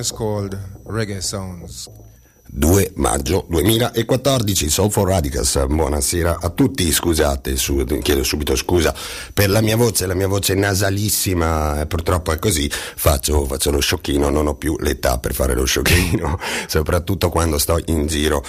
[0.00, 1.88] Is called Reggae Sounds.
[2.52, 8.92] 2 maggio 2014 Soul for Radicals buonasera a tutti scusate su, chiedo subito scusa
[9.32, 13.78] per la mia voce la mia voce è nasalissima purtroppo è così faccio, faccio lo
[13.78, 18.44] sciocchino non ho più l'età per fare lo sciocchino soprattutto quando sto in giro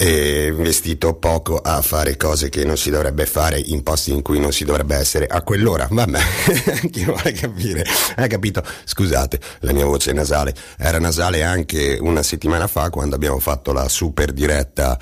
[0.00, 4.38] e investito poco a fare cose che non si dovrebbe fare in posti in cui
[4.38, 5.88] non si dovrebbe essere a quell'ora.
[5.90, 6.20] Vabbè,
[6.88, 7.84] chi vuole capire?
[8.14, 8.62] Hai capito?
[8.84, 10.54] Scusate, la mia voce è nasale.
[10.78, 14.96] Era nasale anche una settimana fa quando abbiamo fatto la super diretta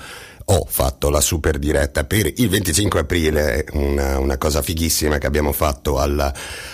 [0.49, 5.51] ho fatto la super diretta per il 25 aprile, una, una cosa fighissima che abbiamo
[5.51, 6.33] fatto alla,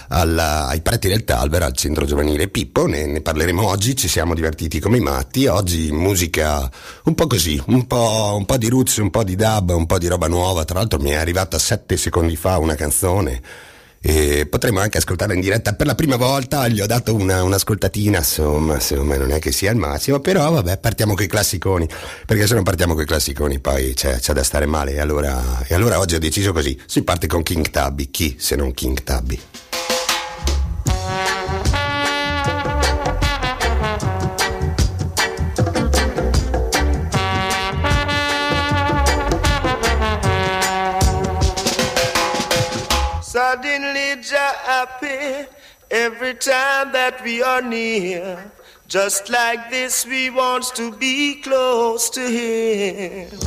[0.09, 4.35] alla, ai preti del Talver, al centro giovanile Pippo, ne, ne, parleremo oggi, ci siamo
[4.35, 6.69] divertiti come i matti, oggi musica
[7.05, 9.97] un po' così, un po', un po' di roots, un po' di dub, un po'
[9.97, 13.41] di roba nuova, tra l'altro mi è arrivata sette secondi fa una canzone
[14.05, 15.73] e potremmo anche ascoltarla in diretta.
[15.73, 19.53] Per la prima volta, gli ho dato una, un'ascoltatina, insomma, secondo me non è che
[19.53, 21.87] sia il massimo, però vabbè, partiamo con i classiconi,
[22.25, 25.63] perché se non partiamo con i classiconi poi c'è, c'è da stare male, e allora,
[25.65, 29.01] e allora oggi ho deciso così, si parte con King Tabby, chi se non King
[29.03, 29.39] Tabby?
[44.65, 45.47] Happy
[45.91, 48.51] every time that we are near.
[48.87, 53.39] Just like this, we want to be close to Him.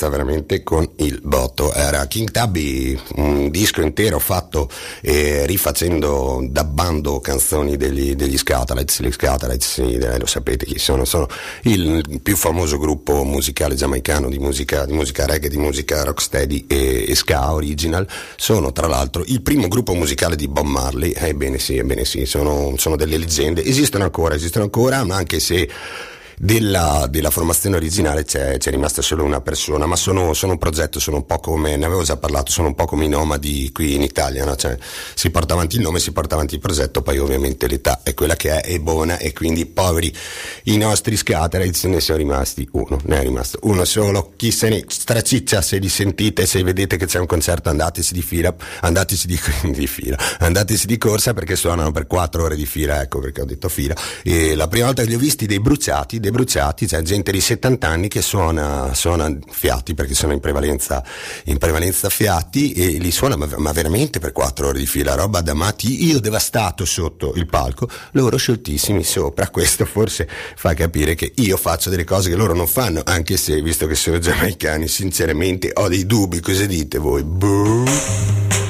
[0.00, 1.72] Partenza veramente con il botto.
[1.74, 4.70] Era King Tabby, un disco intero fatto
[5.02, 9.02] eh, rifacendo, dabbando canzoni degli, degli Scatalites.
[9.02, 11.28] Gli Scatalites, sì, lo sapete chi sono, sono
[11.62, 17.04] il più famoso gruppo musicale giamaicano di musica, di musica reggae, di musica rocksteady e,
[17.08, 18.08] e ska original.
[18.36, 21.12] Sono tra l'altro il primo gruppo musicale di Bob Marley.
[21.14, 23.62] Ebbene sì, ebbene sì, sono, sono delle leggende.
[23.62, 25.68] Esistono ancora, esistono ancora, ma anche se
[26.42, 30.98] della, della formazione originale c'è, c'è, rimasta solo una persona, ma sono, sono, un progetto,
[30.98, 33.94] sono un po' come, ne avevo già parlato, sono un po' come i nomadi qui
[33.94, 34.56] in Italia, no?
[34.56, 34.74] cioè,
[35.14, 38.36] si porta avanti il nome, si porta avanti il progetto, poi ovviamente l'età è quella
[38.36, 40.10] che è, è buona e quindi poveri
[40.64, 44.84] i nostri scateraiz ne sono rimasti uno, ne è rimasto uno solo, chi se ne
[44.88, 49.38] straciccia se li sentite, se vedete che c'è un concerto andateci di fila, andateci di,
[49.76, 53.46] di fila, andateci di corsa perché suonano per quattro ore di fila, ecco perché ho
[53.46, 57.02] detto fila, e la prima volta che li ho visti dei bruciati, dei bruciati, c'è
[57.02, 61.02] gente di 70 anni che suona, suona fiati perché sono in prevalenza,
[61.44, 65.40] in prevalenza fiati e li suona ma, ma, veramente per 4 ore di fila, roba
[65.40, 71.32] da matti, io devastato sotto il palco, loro scioltissimi sopra, questo forse fa capire che
[71.36, 75.70] io faccio delle cose che loro non fanno, anche se visto che sono giamaicani sinceramente
[75.74, 77.22] ho dei dubbi, cosa dite voi?
[77.22, 78.69] Boom.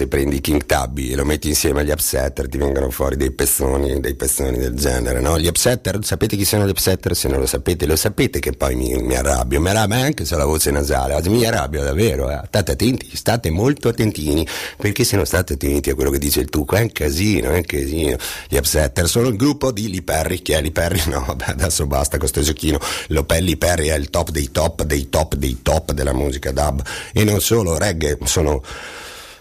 [0.00, 4.00] Se prendi King Tabby e lo metti insieme agli upsetter ti vengono fuori dei pezzoni,
[4.00, 5.38] dei pezzoni del genere, no?
[5.38, 7.14] Gli upsetter, sapete chi sono gli upsetter?
[7.14, 10.34] Se non lo sapete, lo sapete che poi mi, mi arrabbio, mi arrabbio anche se
[10.34, 12.40] ho la voce nasale, mi arrabbio davvero, eh.
[12.46, 14.46] state attenti, state molto attentini,
[14.78, 17.56] perché se non state attenti a quello che dice il tuco è un casino, è
[17.56, 18.16] un casino.
[18.48, 21.02] Gli upsetter sono il gruppo di Lee Perry, chi è Lee Perry?
[21.10, 22.78] No, vabbè, adesso basta con questo giochino,
[23.08, 27.22] Lee Perry è il top dei top, dei top, dei top della musica dub, e
[27.24, 28.62] non solo, reggae, sono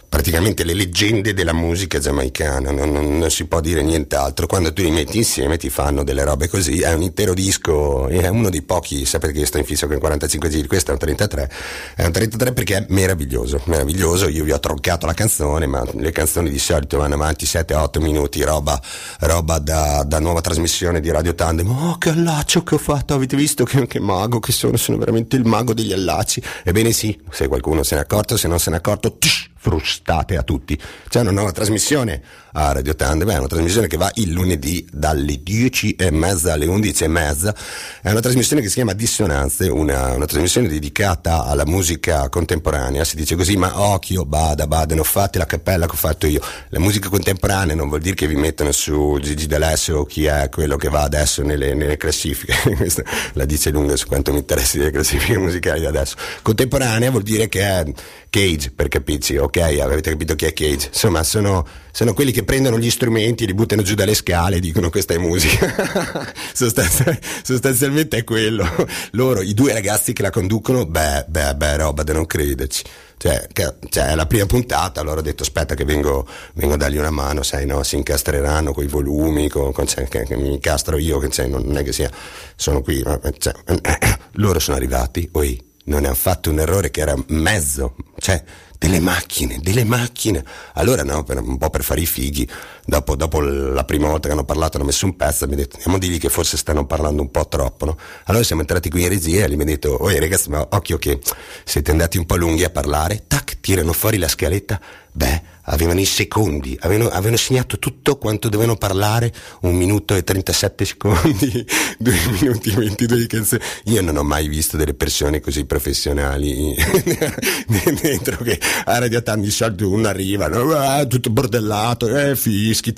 [0.09, 4.47] praticamente le leggende della musica giamaicana, non, non, non, si può dire nient'altro.
[4.47, 8.27] Quando tu li metti insieme ti fanno delle robe così, è un intero disco, è
[8.27, 10.99] uno dei pochi, sapete che io sto in fisso con 45 giri, questo è un
[10.99, 11.51] 33,
[11.95, 16.11] è un 33 perché è meraviglioso, meraviglioso, io vi ho troncato la canzone, ma le
[16.11, 18.81] canzoni di solito vanno avanti 7-8 minuti, roba,
[19.19, 23.35] roba da, da, nuova trasmissione di Radio Tandem, oh che allaccio che ho fatto, avete
[23.35, 27.47] visto che, che mago che sono, sono veramente il mago degli allacci, ebbene sì, se
[27.47, 30.79] qualcuno se n'è accorto, se non se n'è accorto, tsh, frustate a tutti.
[31.07, 35.41] C'è una nuova trasmissione a Radio Tandem, è una trasmissione che va il lunedì dalle
[35.43, 37.55] 10 e mezza alle 11 e mezza,
[38.01, 43.15] è una trasmissione che si chiama Dissonanze, una, una trasmissione dedicata alla musica contemporanea, si
[43.15, 46.41] dice così, ma occhio, bada, bada, non fate la cappella che ho fatto io.
[46.69, 50.49] La musica contemporanea non vuol dire che vi mettono su Gigi D'Alessio o chi è
[50.49, 53.03] quello che va adesso nelle, nelle classifiche, questa
[53.33, 56.15] la dice lunga su quanto mi interessi delle classifiche musicali adesso.
[56.41, 57.83] Contemporanea vuol dire che è
[58.29, 60.87] Cage, per capirci, ok, avete capito chi è Cage?
[60.87, 64.89] Insomma, sono, sono quelli che prendono gli strumenti, li buttano giù dalle scale e dicono
[64.89, 66.33] questa è musica.
[66.53, 68.67] Sostanzialmente, sostanzialmente è quello.
[69.11, 72.83] Loro, i due ragazzi che la conducono, beh, beh, beh, roba da non crederci.
[73.17, 76.97] Cioè, che, cioè, la prima puntata, allora ho detto aspetta che vengo, vengo a dargli
[76.97, 77.83] una mano, sai, no?
[77.83, 81.47] Si incastreranno con i volumi, con, con, cioè, che, che, mi incastro io, che cioè,
[81.47, 82.09] non, è che sia,
[82.55, 83.03] sono qui,
[83.37, 83.53] cioè,
[84.33, 88.41] loro sono arrivati, oi, non hanno fatto un errore che era mezzo, cioè
[88.79, 90.43] delle macchine, delle macchine.
[90.75, 92.49] Allora no, per, un po' per fare i fighi,
[92.85, 95.75] dopo, dopo, la prima volta che hanno parlato hanno messo un pezzo, mi hanno detto
[95.75, 97.97] andiamo a dirgli che forse stanno parlando un po' troppo, no?
[98.23, 101.19] Allora siamo entrati qui in regia e gli abbiamo detto, oi ragazzi, ma occhio che
[101.65, 104.79] siete andati un po' lunghi a parlare, tac, tirano fuori la scaletta,
[105.11, 110.85] beh, avevano i secondi, avevano, avevano, segnato tutto quanto dovevano parlare, un minuto e 37
[110.85, 111.65] secondi,
[111.97, 113.61] due minuti e 22 di canzone.
[113.85, 116.75] Io non ho mai visto delle persone così professionali
[118.01, 121.07] dentro che a Radio Tan di solito uno arriva, no?
[121.07, 122.93] tutto bordellato, eh, fischi,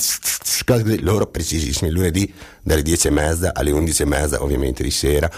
[1.00, 5.30] loro precisissimi, lunedì dalle 10 e mezza alle 11 e mezza ovviamente di sera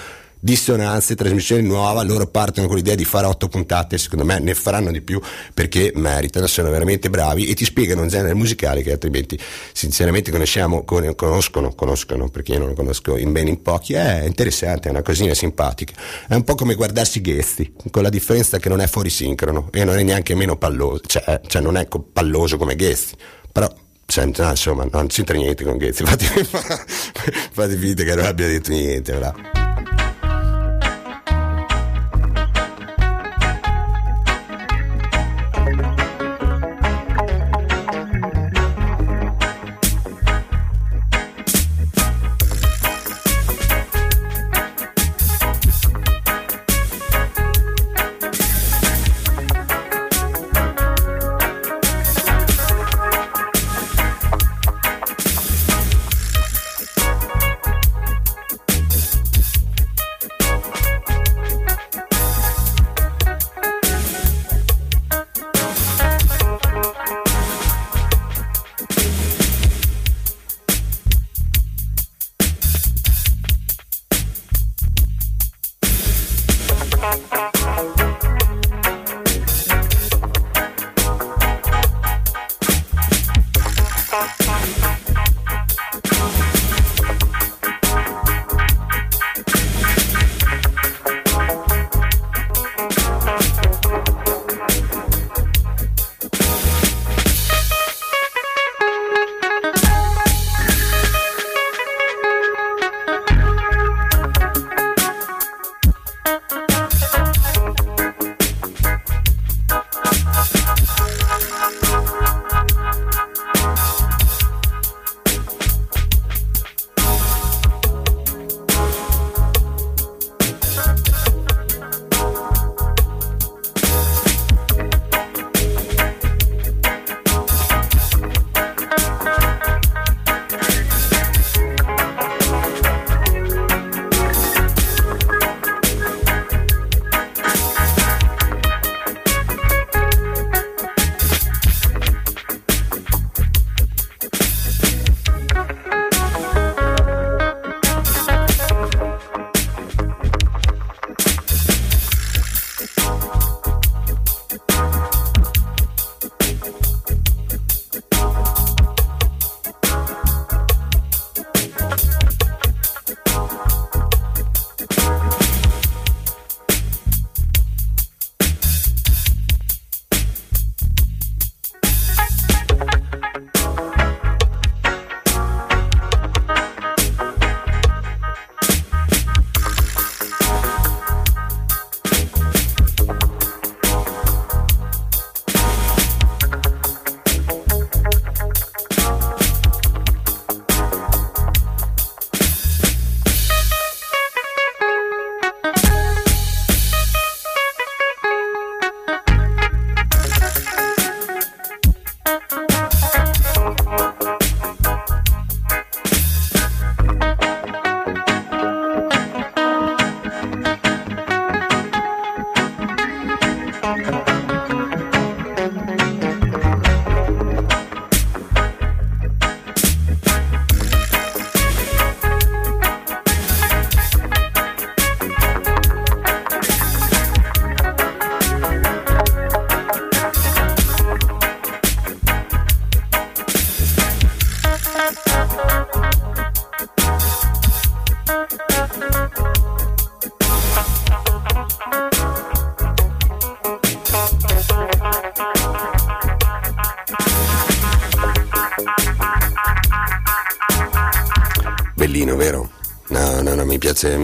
[0.43, 4.91] dissonanze, trasmissione nuova, loro partono con l'idea di fare otto puntate, secondo me ne faranno
[4.91, 5.21] di più
[5.53, 9.39] perché meritano, sono veramente bravi e ti spiegano un genere musicale che altrimenti
[9.71, 14.89] sinceramente conosciamo, conoscono, conoscono perché io non lo conosco in bene in pochi, è interessante,
[14.89, 15.93] è una cosina simpatica,
[16.27, 19.85] è un po' come guardarsi Ghesti, con la differenza che non è fuori sincrono e
[19.85, 23.15] non è neanche meno palloso, cioè, cioè non è palloso come Ghesti,
[23.49, 23.73] però
[24.13, 26.25] no, insomma non c'entra niente con Ghesti, fate,
[27.53, 29.62] fate finta che non abbia detto niente, bravo.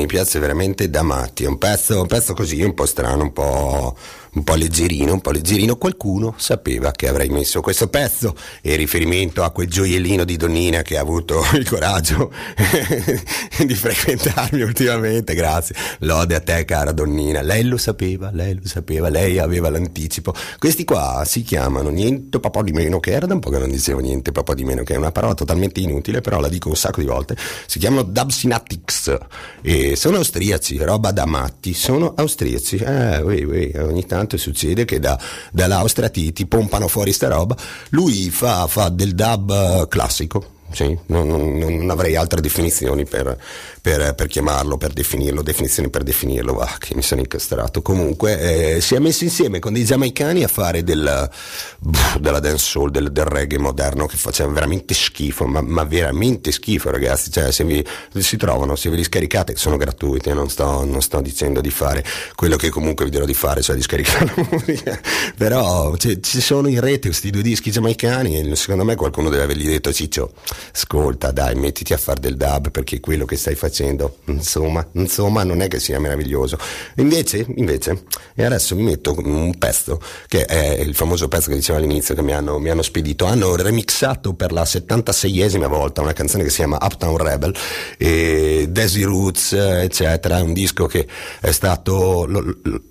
[0.09, 1.43] Piace, veramente da matti.
[1.43, 3.95] È un pezzo, un pezzo così, un po' strano, un po'
[4.31, 9.43] un po' leggerino, un po' leggerino, qualcuno sapeva che avrei messo questo pezzo e riferimento
[9.43, 12.31] a quel gioiellino di donnina che ha avuto il coraggio
[13.65, 15.75] di frequentarmi ultimamente, grazie.
[15.99, 20.33] Lode a te cara donnina, lei lo sapeva, lei lo sapeva, lei aveva l'anticipo.
[20.57, 23.69] Questi qua si chiamano niente papà di meno, che era da un po' che non
[23.69, 26.75] dicevo niente papà di meno, che è una parola totalmente inutile, però la dico un
[26.75, 27.35] sacco di volte.
[27.65, 29.17] Si chiamano Dubsynaptics
[29.61, 32.77] e sono austriaci, roba da matti, sono austriaci.
[32.77, 35.19] Eh, oui, oui, ogni tanto succede che da,
[35.51, 37.55] dall'Austria ti, ti, pompano fuori sta roba.
[37.89, 43.37] Lui fa, fa del dub classico, sì, non, non, non, avrei altre definizioni per,
[43.81, 47.81] per, per, chiamarlo, per definirlo, definizioni per definirlo, va, che mi sono incastrato.
[47.81, 51.29] Comunque eh, si è messo insieme con dei giamaicani a fare del,
[52.19, 57.31] della dancehall, del, del reggae moderno che faceva veramente schifo, ma, ma veramente schifo ragazzi,
[57.31, 57.85] cioè se vi,
[58.17, 62.03] si trovano, se ve li scaricate, sono gratuiti, non sto, non sto dicendo di fare
[62.35, 64.99] quello che comunque vi dirò di fare, cioè di scaricare la musica,
[65.35, 69.43] però cioè, ci sono in rete questi due dischi giamaicani e secondo me qualcuno deve
[69.43, 70.33] avergli detto Ciccio,
[70.73, 75.61] ascolta dai, mettiti a fare del dub perché quello che stai facendo insomma, insomma non
[75.61, 76.57] è che sia meraviglioso.
[76.95, 78.03] Invece, invece,
[78.35, 82.21] e adesso mi metto un pezzo, che è il famoso pezzo che dicevo all'inizio che
[82.21, 86.57] mi hanno, mi hanno spedito, hanno remixato per la 76esima volta una canzone che si
[86.57, 87.55] chiama Uptown Rebel,
[87.97, 91.07] e Daisy Roots, eccetera, è un disco che
[91.39, 92.25] è stato...
[92.25, 92.81] Lo, lo,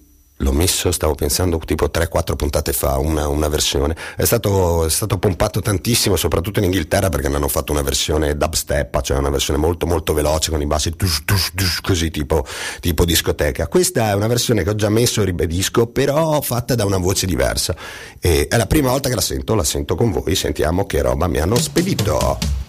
[0.40, 3.96] L'ho messo, stavo pensando, tipo 3-4 puntate fa, una, una versione.
[4.16, 8.36] È stato, è stato, pompato tantissimo, soprattutto in Inghilterra, perché ne hanno fatto una versione
[8.36, 12.46] dubstep, cioè una versione molto molto veloce con i bassi tush, tush, tush, così tipo,
[12.78, 13.66] tipo discoteca.
[13.66, 17.74] Questa è una versione che ho già messo, ribadisco, però fatta da una voce diversa.
[18.20, 21.26] E è la prima volta che la sento, la sento con voi, sentiamo che roba
[21.26, 22.67] mi hanno spedito.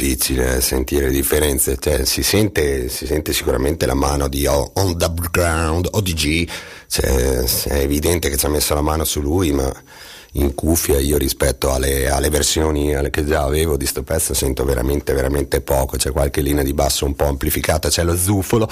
[0.00, 5.88] Difficile sentire differenze, cioè, si, sente, si sente sicuramente la mano di On the Ground,
[5.90, 6.48] ODG,
[6.88, 9.70] cioè, è evidente che ci ha messo la mano su lui, ma
[10.34, 14.64] in cuffia io rispetto alle, alle versioni alle che già avevo di sto pezzo sento
[14.64, 18.68] veramente veramente poco c'è qualche linea di basso un po' amplificata c'è lo zufolo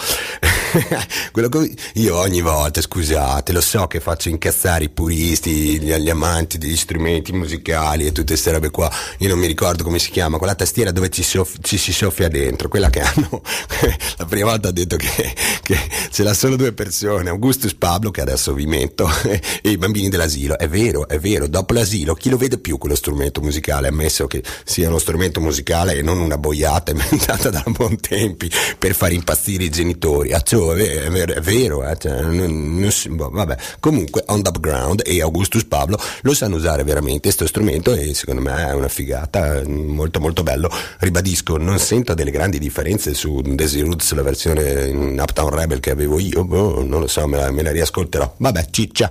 [1.32, 6.58] che io ogni volta scusate lo so che faccio incazzare i puristi gli, gli amanti
[6.58, 10.38] degli strumenti musicali e tutte queste robe qua io non mi ricordo come si chiama
[10.38, 13.42] quella tastiera dove ci, soff- ci si soffia dentro quella che hanno
[14.16, 15.78] la prima volta ho detto che, che
[16.10, 20.58] ce l'ha solo due persone Augustus Pablo che adesso vi metto e i bambini dell'asilo
[20.58, 24.42] è vero è vero dopo l'asilo chi lo vede più quello strumento musicale, ammesso che
[24.64, 29.70] sia uno strumento musicale e non una boiata inventata da Bontempi per far impazzire i
[29.70, 30.32] genitori.
[30.32, 31.96] Ah, cioè, è, vero, è vero eh?
[31.96, 33.56] cioè, non, non, boh, vabbè.
[33.80, 38.40] Comunque On the Ground e Augustus Pablo lo sanno usare veramente questo strumento e secondo
[38.40, 40.70] me è una figata, molto molto bello.
[40.98, 45.90] Ribadisco, non sento delle grandi differenze su Daisy Roots, la versione in Uptown Rebel che
[45.90, 48.34] avevo io, boh, non lo so, me la, me la riascolterò.
[48.38, 49.10] Vabbè, ciccia,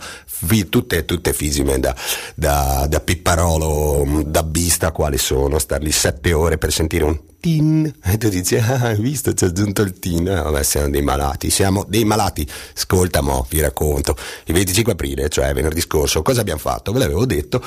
[0.69, 1.95] tutte, tutte fisime da,
[2.36, 7.91] da, da pipparolo, da bista quali sono, star lì sette ore per sentire un tin.
[8.04, 9.34] E tu dici ah hai visto?
[9.34, 10.28] C'è aggiunto il tin.
[10.28, 12.47] Eh, vabbè siamo dei malati siamo dei malati.
[12.76, 14.15] Ascolta mo vi racconto.
[14.45, 16.91] Il 25 aprile cioè venerdì scorso cosa abbiamo fatto?
[16.91, 17.63] Ve l'avevo detto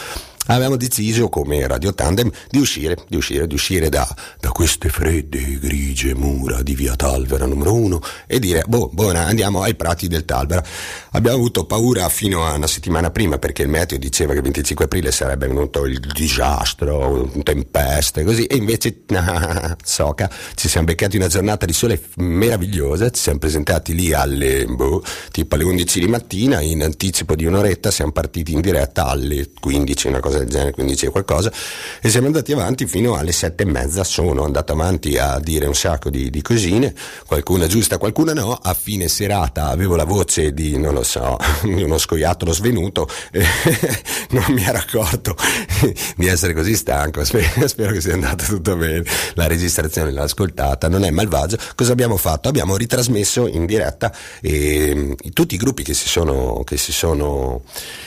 [0.46, 5.58] abbiamo deciso come Radio Tandem di uscire, di uscire, di uscire da, da queste fredde
[5.58, 10.24] grigie mura di via Talvera numero uno e dire, boh, buona, andiamo ai prati del
[10.24, 10.64] Talvera.
[11.12, 14.86] Abbiamo avuto paura fino a una settimana prima perché il meteo diceva che il 25
[14.86, 21.28] aprile sarebbe venuto il disastro, tempeste, così, e invece, nah, soca, ci siamo beccati una
[21.28, 26.60] giornata di sole meravigliosa, ci siamo presentati lì alle, boh, tipo alle 11 di mattina,
[26.60, 31.06] in anticipo di un'oretta siamo partiti in diretta alle 15, una cosa del genere, 15
[31.06, 31.52] e qualcosa,
[32.00, 35.74] e siamo andati avanti fino alle sette e mezza, sono andato avanti a dire un
[35.74, 36.94] sacco di, di cosine,
[37.26, 41.82] qualcuna giusta, qualcuna no, a fine serata avevo la voce di, non lo so, di
[41.82, 43.08] uno scoiattolo svenuto,
[44.30, 45.36] non mi ero accorto
[46.16, 50.88] di essere così stanco, spero, spero, che sia andato tutto bene, la registrazione l'ho ascoltata,
[50.88, 52.48] non è malvagio, cosa abbiamo fatto?
[52.48, 57.62] Abbiamo ritrasmesso in diretta e, tutti i gruppi che si sono, che si sono,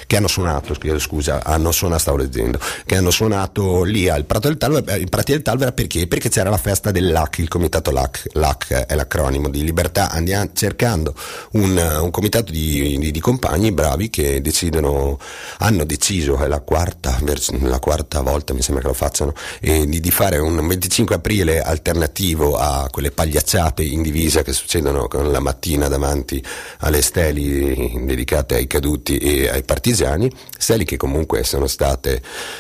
[0.08, 4.58] che hanno suonato, scusa, hanno suonato, stavo leggendo, che hanno suonato lì al Prato del
[4.58, 6.08] Talvera, il Prati del Talvera perché?
[6.08, 11.16] Perché c'era la festa dell'AC, il comitato LAC, LAC è l'acronimo di Libertà, andiamo cercando
[11.52, 15.20] un, un comitato di, di, di, compagni bravi che decidono,
[15.60, 17.20] hanno deciso, è la quarta,
[17.62, 21.62] la quarta volta mi sembra che lo facciano, eh, di, di, fare un 25 aprile
[21.62, 26.44] alternativo a quelle pagliacciate in divisa che succedono con la mattina davanti
[26.80, 32.03] alle steli dedicate ai caduti e ai partigiani, steli che comunque sono state,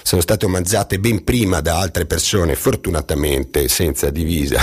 [0.01, 4.62] sono state omaggiate ben prima da altre persone, fortunatamente senza divisa,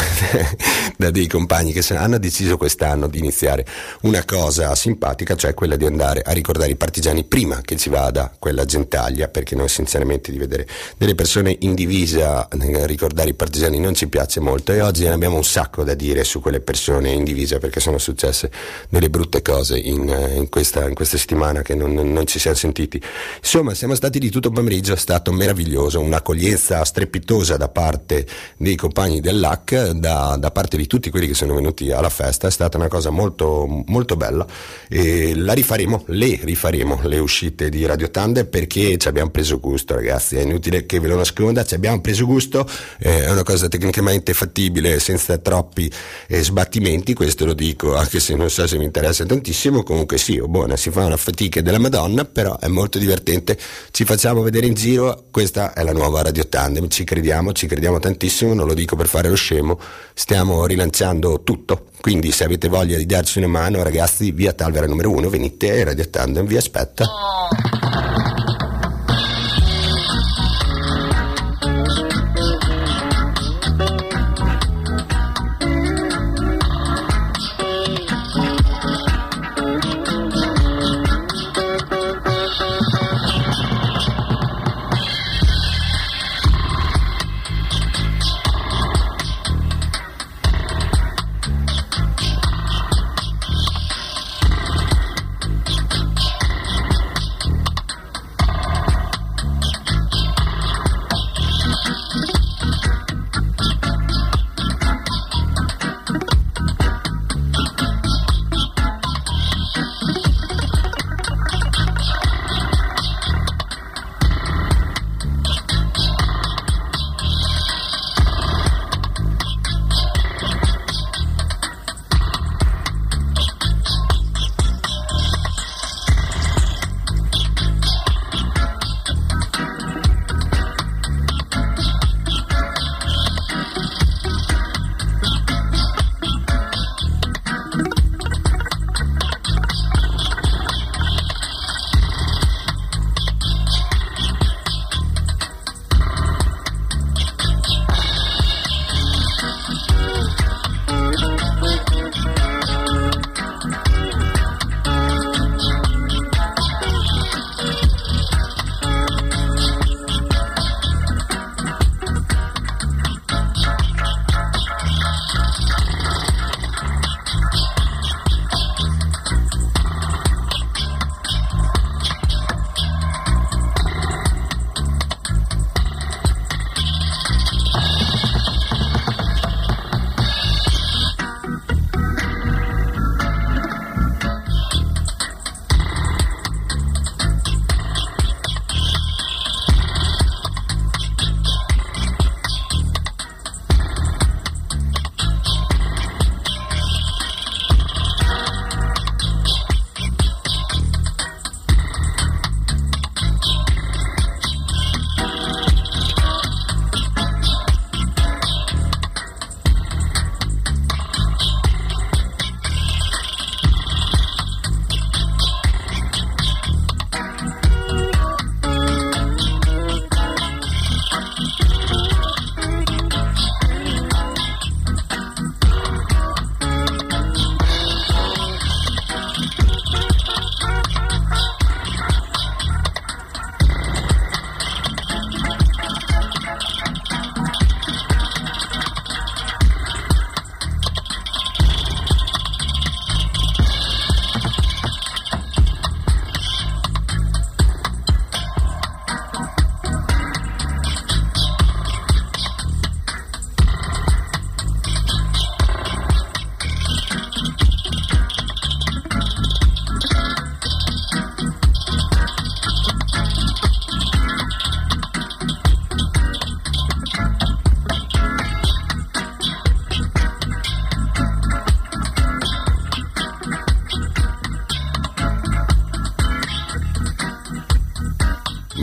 [0.96, 3.66] da dei compagni che hanno deciso quest'anno di iniziare.
[4.02, 8.32] Una cosa simpatica, cioè quella di andare a ricordare i partigiani prima che ci vada
[8.38, 10.66] quella gentaglia, perché noi sinceramente di vedere
[10.96, 14.72] delle persone in divisa eh, ricordare i partigiani non ci piace molto.
[14.72, 17.98] E oggi ne abbiamo un sacco da dire su quelle persone in divisa perché sono
[17.98, 18.50] successe
[18.88, 22.56] delle brutte cose in, eh, in, questa, in questa, settimana che non, non ci siamo
[22.56, 23.00] sentiti.
[23.38, 28.24] Insomma, siamo stati di tutto pomeriggio, è stato meraviglioso, un'accoglienza strepitosa da parte
[28.56, 32.50] dei compagni dell'AC, da, da parte di tutti quelli che sono venuti alla festa, è
[32.52, 34.46] stata una cosa molto, molto bella
[34.88, 39.94] e la rifaremo, le rifaremo, le uscite di Radio Tande perché ci abbiamo preso gusto
[39.94, 42.64] ragazzi, è inutile che ve lo nasconda, ci abbiamo preso gusto,
[43.00, 45.90] eh, è una cosa tecnicamente fattibile senza troppi
[46.28, 50.38] eh, sbattimenti, questo lo dico anche se non so se mi interessa tantissimo, comunque sì,
[50.38, 53.58] oh, buona, si fa una fatica della Madonna, però è molto divertente,
[53.90, 57.98] ci facciamo vedere in giro, questa è la nuova Radio Tandem, ci crediamo, ci crediamo
[57.98, 59.78] tantissimo, non lo dico per fare lo scemo,
[60.14, 61.86] stiamo rilanciando tutto.
[62.00, 66.08] Quindi se avete voglia di darci una mano, ragazzi, via Talvera numero 1, venite Radio
[66.08, 67.06] Tandem vi aspetta.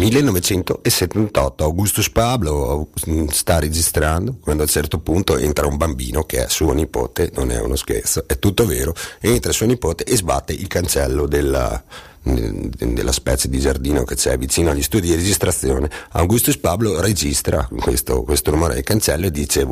[0.09, 6.45] 1978 Augustus Pablo mm, sta registrando quando a un certo punto entra un bambino che
[6.45, 10.53] è suo nipote, non è uno scherzo, è tutto vero, entra suo nipote e sbatte
[10.53, 11.83] il cancello della,
[12.27, 18.23] della specie di giardino che c'è vicino agli studi di registrazione, Augustus Pablo registra questo,
[18.23, 19.67] questo rumore del cancello e dice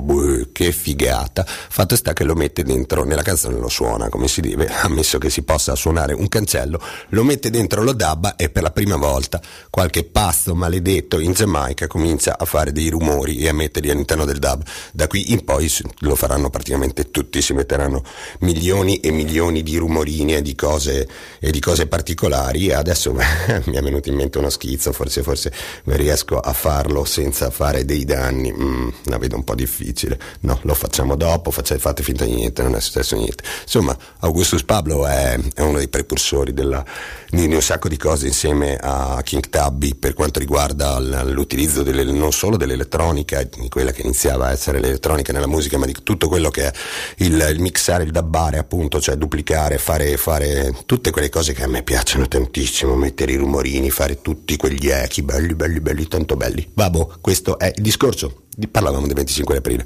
[0.52, 4.68] che figata, fatto sta che lo mette dentro, nella canzone lo suona come si deve,
[4.82, 8.72] ammesso che si possa suonare un cancello, lo mette dentro lo dabba e per la
[8.72, 13.89] prima volta qualche pazzo maledetto in Giamaica comincia a fare dei rumori e a metterli
[13.89, 14.63] all'interno del dub.
[14.91, 18.04] Da qui in poi lo faranno praticamente tutti, si metteranno
[18.39, 21.08] milioni e milioni di rumorini e di cose,
[21.39, 23.12] e di cose particolari particolari adesso
[23.65, 25.51] mi è venuto in mente uno schizzo, forse, forse
[25.86, 30.74] riesco a farlo senza fare dei danni, mm, la vedo un po' difficile, no, lo
[30.74, 33.43] facciamo dopo, facciate, fate finta di niente, non è successo niente.
[33.63, 36.84] Insomma, Augustus Pablo è, è uno dei precursori della,
[37.30, 42.32] di, un sacco di cose insieme a King Tubby per quanto riguarda l'utilizzo delle, non
[42.32, 46.49] solo dell'elettronica, di quella che iniziava a essere l'elettronica nella musica, ma di tutto quello
[46.49, 46.72] che è
[47.17, 51.67] il, il mixare, il dabbare appunto, cioè duplicare, fare, fare tutte quelle cose che a
[51.67, 56.69] me piacciono tantissimo, mettere i rumorini, fare tutti quegli echi belli, belli, belli, tanto belli.
[56.73, 58.43] Vabbè, questo è il discorso.
[58.69, 59.86] Parlavamo del 25 aprile.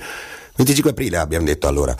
[0.55, 1.95] 25 aprile abbiamo detto allora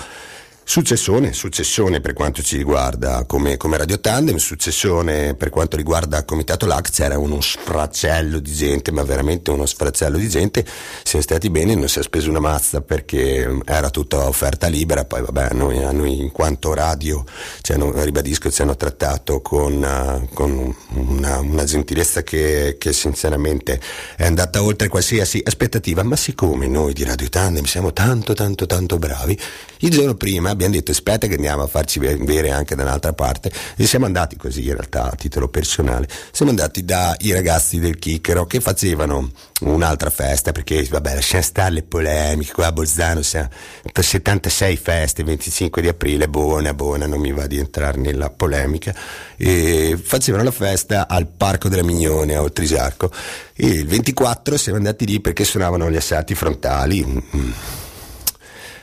[0.71, 6.67] Successione, successione per quanto ci riguarda come, come, Radio Tandem, successione per quanto riguarda Comitato
[6.67, 10.63] LAC, c'era uno sfracello di gente, ma veramente uno sfracello di gente,
[11.01, 15.23] siamo stati bene, non si è speso una mazza perché era tutta offerta libera, poi
[15.23, 17.25] vabbè, noi, noi in quanto radio,
[17.61, 23.81] ci hanno, ribadisco, ci hanno trattato con, uh, con una, una, gentilezza che, che, sinceramente
[24.15, 28.99] è andata oltre qualsiasi aspettativa, ma siccome noi di Radio Tandem siamo tanto tanto tanto
[28.99, 29.35] bravi,
[29.79, 33.49] il giorno prima abbiamo detto aspetta che andiamo a farci vedere anche da un'altra parte.
[33.77, 38.45] E siamo andati così in realtà a titolo personale, siamo andati dai ragazzi del Chicchero
[38.45, 39.31] che facevano
[39.61, 43.49] un'altra festa perché vabbè lasciamo stare le polemiche qua a Bolzano siamo
[43.91, 48.93] per 76 feste 25 di aprile buona buona non mi va di entrare nella polemica.
[49.37, 53.09] E facevano la festa al Parco della Mignone a Oltrisarco
[53.55, 57.05] e il 24 siamo andati lì perché suonavano gli assalti frontali.
[57.05, 57.51] Mm.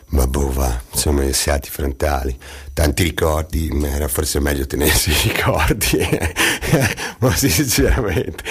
[0.09, 2.39] Ma boh, va, insomma, asseati frontali,
[2.77, 5.97] tanti ricordi, ma era forse meglio tenersi i ricordi,
[7.21, 8.45] ma sinceramente,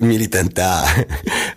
[0.00, 0.84] militantà,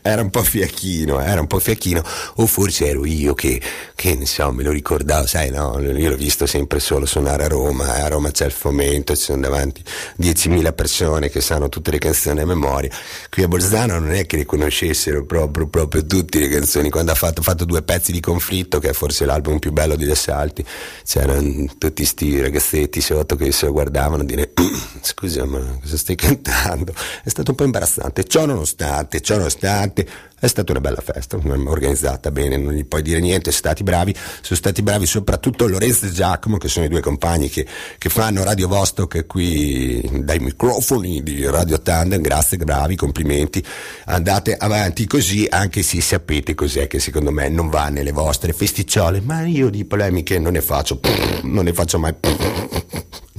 [0.01, 2.01] era un po' fiacchino, era un po' fiacchino,
[2.35, 3.61] o forse ero io che,
[3.93, 7.47] che ne so, me lo ricordavo, sai, no, io l'ho visto sempre solo suonare a
[7.49, 9.83] Roma, a Roma c'è il fomento, ci sono davanti
[10.17, 12.89] 10.000 persone che sanno tutte le canzoni a memoria,
[13.29, 17.15] qui a Bolzano non è che le conoscessero proprio, proprio tutte le canzoni, quando ha
[17.15, 20.63] fatto, fatto due pezzi di conflitto, che è forse l'album più bello degli assalti,
[21.03, 24.53] c'erano tutti sti ragazzetti sotto che se lo guardavano dire
[25.01, 26.93] scusa ma cosa stai cantando?
[27.23, 30.07] È stato un po' imbarazzante, ciò nonostante, ciò nonostante
[30.39, 34.15] è stata una bella festa, organizzata bene, non gli puoi dire niente, sono stati bravi,
[34.41, 37.65] sono stati bravi soprattutto Lorenzo e Giacomo, che sono i due compagni che,
[37.97, 43.65] che fanno Radio Vostok qui dai microfoni di Radio Tandem, grazie, bravi, complimenti,
[44.05, 49.21] andate avanti così, anche se sapete cos'è che secondo me non va nelle vostre festicciole,
[49.21, 50.99] ma io di polemiche non ne faccio,
[51.43, 52.13] non ne faccio mai,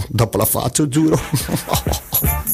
[0.09, 1.17] dopo la faccio, giuro.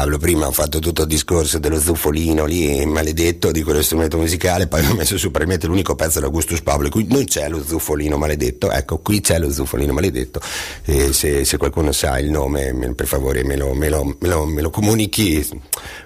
[0.00, 0.16] Pablo.
[0.16, 4.82] Prima ho fatto tutto il discorso dello zuffolino lì, maledetto, di quello strumento musicale, poi
[4.86, 8.70] l'ho messo su probabilmente l'unico pezzo di Augustus Pablo, qui non c'è lo zuffolino maledetto,
[8.70, 10.40] ecco, qui c'è lo zuffolino maledetto.
[10.84, 14.62] Se, se qualcuno sa il nome, per favore me lo, me, lo, me, lo, me
[14.62, 15.46] lo, comunichi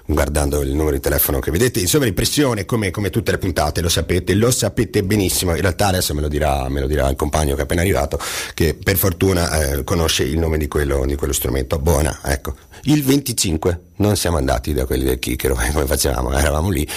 [0.05, 1.79] guardando il numero di telefono che vedete.
[1.79, 5.55] Insomma, l'impressione, come, come tutte le puntate, lo sapete, lo sapete benissimo.
[5.55, 8.19] In realtà adesso me lo dirà, me lo dirà il compagno che è appena arrivato,
[8.53, 11.79] che per fortuna eh, conosce il nome di quello, di quello strumento.
[11.79, 12.55] Buona, ecco.
[12.83, 16.87] Il 25 non siamo andati da quelli del Chicchero, come facevamo, eravamo lì.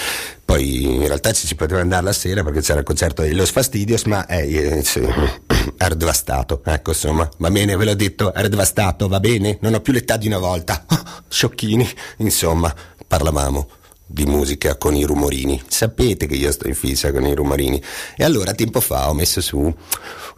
[0.44, 3.50] Poi in realtà ci si poteva andare la sera perché c'era il concerto di Los
[3.50, 5.00] Fastidios, ma eh, eh, sì,
[5.76, 6.62] ero devastato.
[6.64, 10.16] Ecco, insomma, va bene, ve l'ho detto, ero devastato, va bene, non ho più l'età
[10.16, 10.84] di una volta.
[11.28, 11.88] sciocchini,
[12.18, 12.74] insomma,
[13.09, 13.68] parlavamo
[14.11, 15.61] di musica con i rumorini.
[15.66, 17.82] Sapete che io sto in fissa con i rumorini.
[18.16, 19.74] E allora tempo fa ho messo su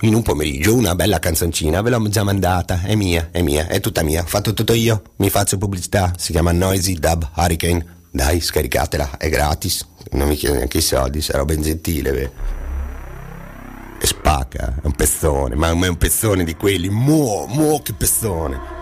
[0.03, 3.81] in un pomeriggio una bella canzoncina, ve l'ho già mandata, è mia, è mia, è
[3.81, 7.99] tutta mia, ho fatto tutto io, mi faccio pubblicità, si chiama Noisy Dub Hurricane.
[8.13, 12.31] Dai, scaricatela, è gratis, non mi chiede neanche i soldi, sarò ben gentile, beh.
[14.01, 18.80] E spacca, è un pezzone, ma è un pezzone di quelli, muo, muo che pezzone.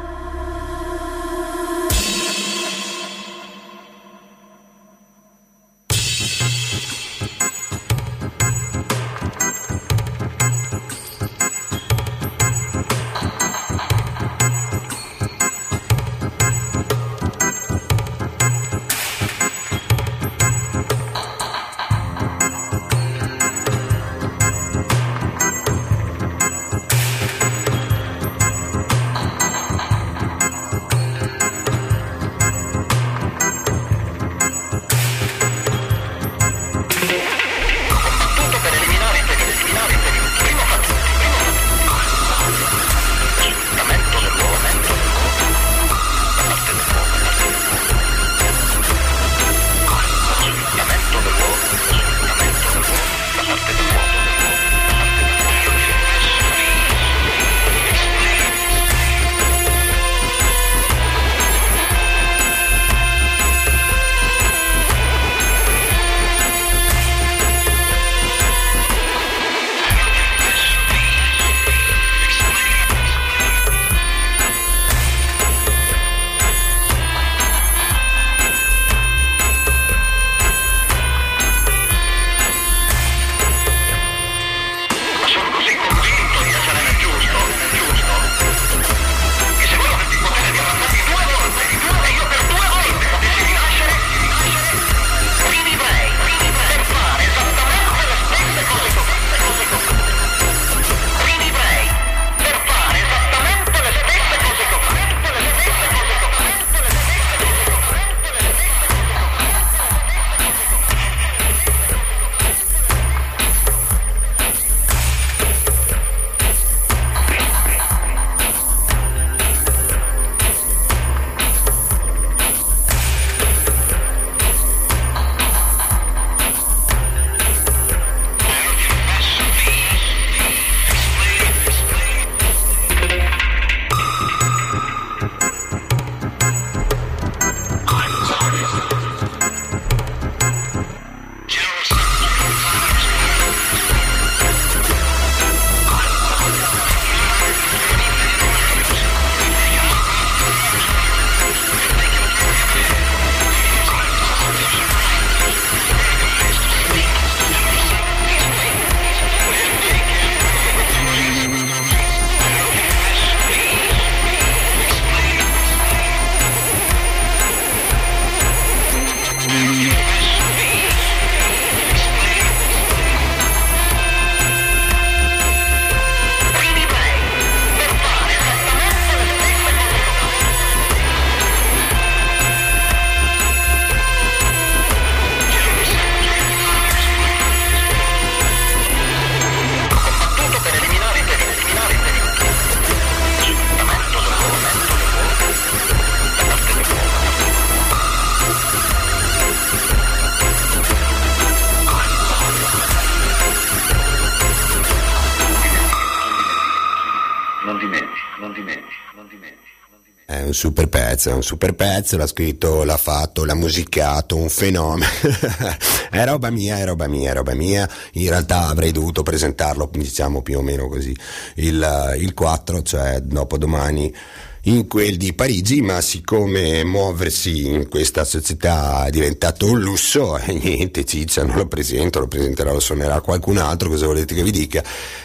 [211.18, 215.10] Pezzo, è un super pezzo, l'ha scritto, l'ha fatto, l'ha musicato, un fenomeno.
[216.10, 217.88] è roba mia, è roba mia, è roba mia.
[218.12, 221.14] In realtà avrei dovuto presentarlo, diciamo più o meno così,
[221.56, 224.14] il, il 4, cioè dopo domani
[224.62, 230.52] in quel di Parigi, ma siccome muoversi in questa società è diventato un lusso, eh,
[230.52, 234.50] niente, Ciccia non lo presento, lo presenterà, lo suonerà qualcun altro, cosa volete che vi
[234.50, 234.82] dica?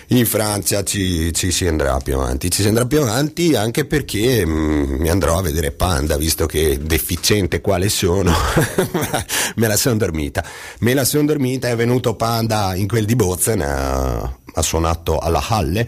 [0.08, 4.46] In Francia ci, ci si andrà più avanti, ci si andrà più avanti anche perché
[4.46, 8.32] mh, mm, mi andrò a vedere Panda, visto che deficiente quale sono,
[9.56, 10.44] me la sono dormita.
[10.80, 15.44] Me la sono dormita, è venuto Panda in quel di Bozen, ha, ha suonato alla
[15.46, 15.88] Halle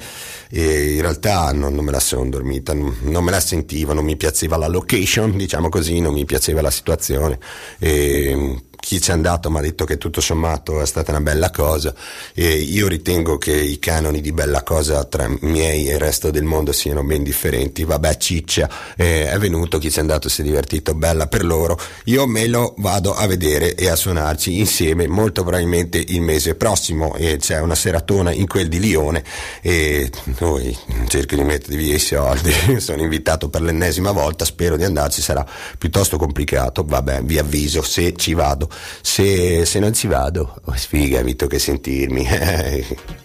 [0.57, 4.05] e in realtà non, non me la sono dormita, non, non, me la sentivo, non
[4.05, 7.37] mi piaceva la location, diciamo così, non mi piaceva la situazione.
[7.77, 11.49] E, chi ci è andato mi ha detto che tutto sommato è stata una bella
[11.49, 11.91] cosa
[12.35, 16.43] e io ritengo che i canoni di bella cosa tra miei e il resto del
[16.43, 17.83] mondo siano ben differenti.
[17.83, 21.79] Vabbè, ciccia, eh, è venuto, chi ci è andato si è divertito, bella per loro.
[22.05, 27.15] Io me lo vado a vedere e a suonarci insieme molto probabilmente il mese prossimo
[27.15, 29.23] e c'è una seratona in quel di Lione
[29.63, 30.11] e
[30.45, 30.77] noi
[31.07, 35.45] cerco di mettere via i soldi, sono invitato per l'ennesima volta, spero di andarci, sarà
[35.77, 38.69] piuttosto complicato, vabbè, vi avviso se ci vado.
[39.01, 43.23] Se, se non ci vado, oh, sfiga, mi tocca sentirmi.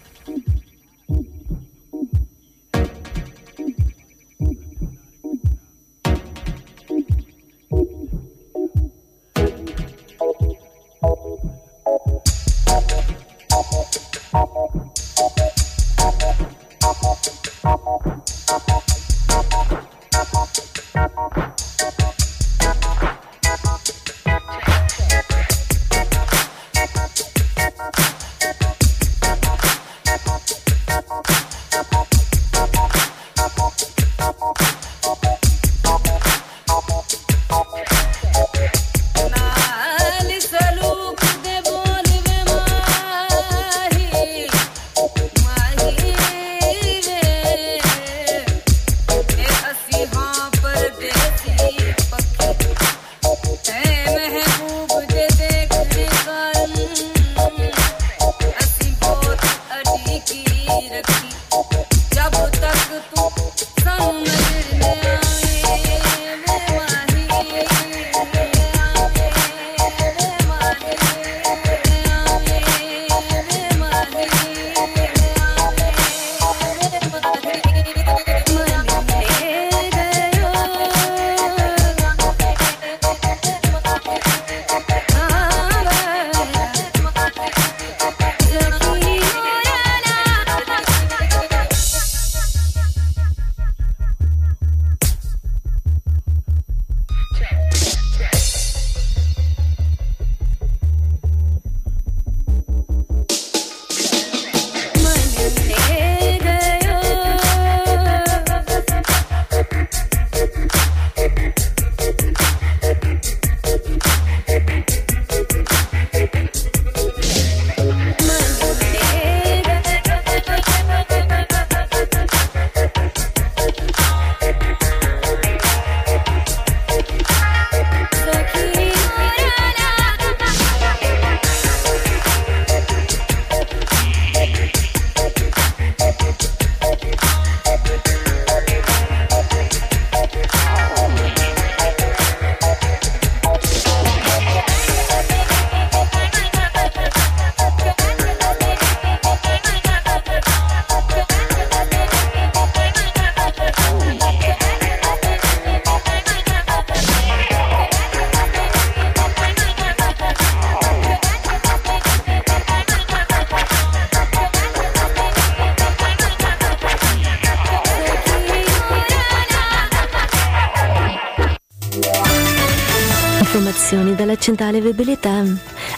[174.37, 175.43] centrale viabilità.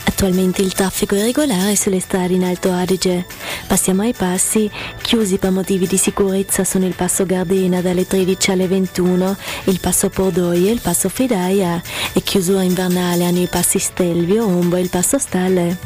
[0.05, 3.25] Attualmente il traffico è regolare sulle strade in Alto Adige.
[3.67, 4.69] Passiamo ai passi.
[5.01, 10.09] Chiusi per motivi di sicurezza sono il passo Gardena dalle 13 alle 21, il passo
[10.09, 11.81] Pordoia e il passo Fedaia
[12.13, 15.77] e chiusura invernale hanno i passi Stelvio, Ombo e il passo Stalle.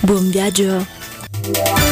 [0.00, 1.83] Buon viaggio!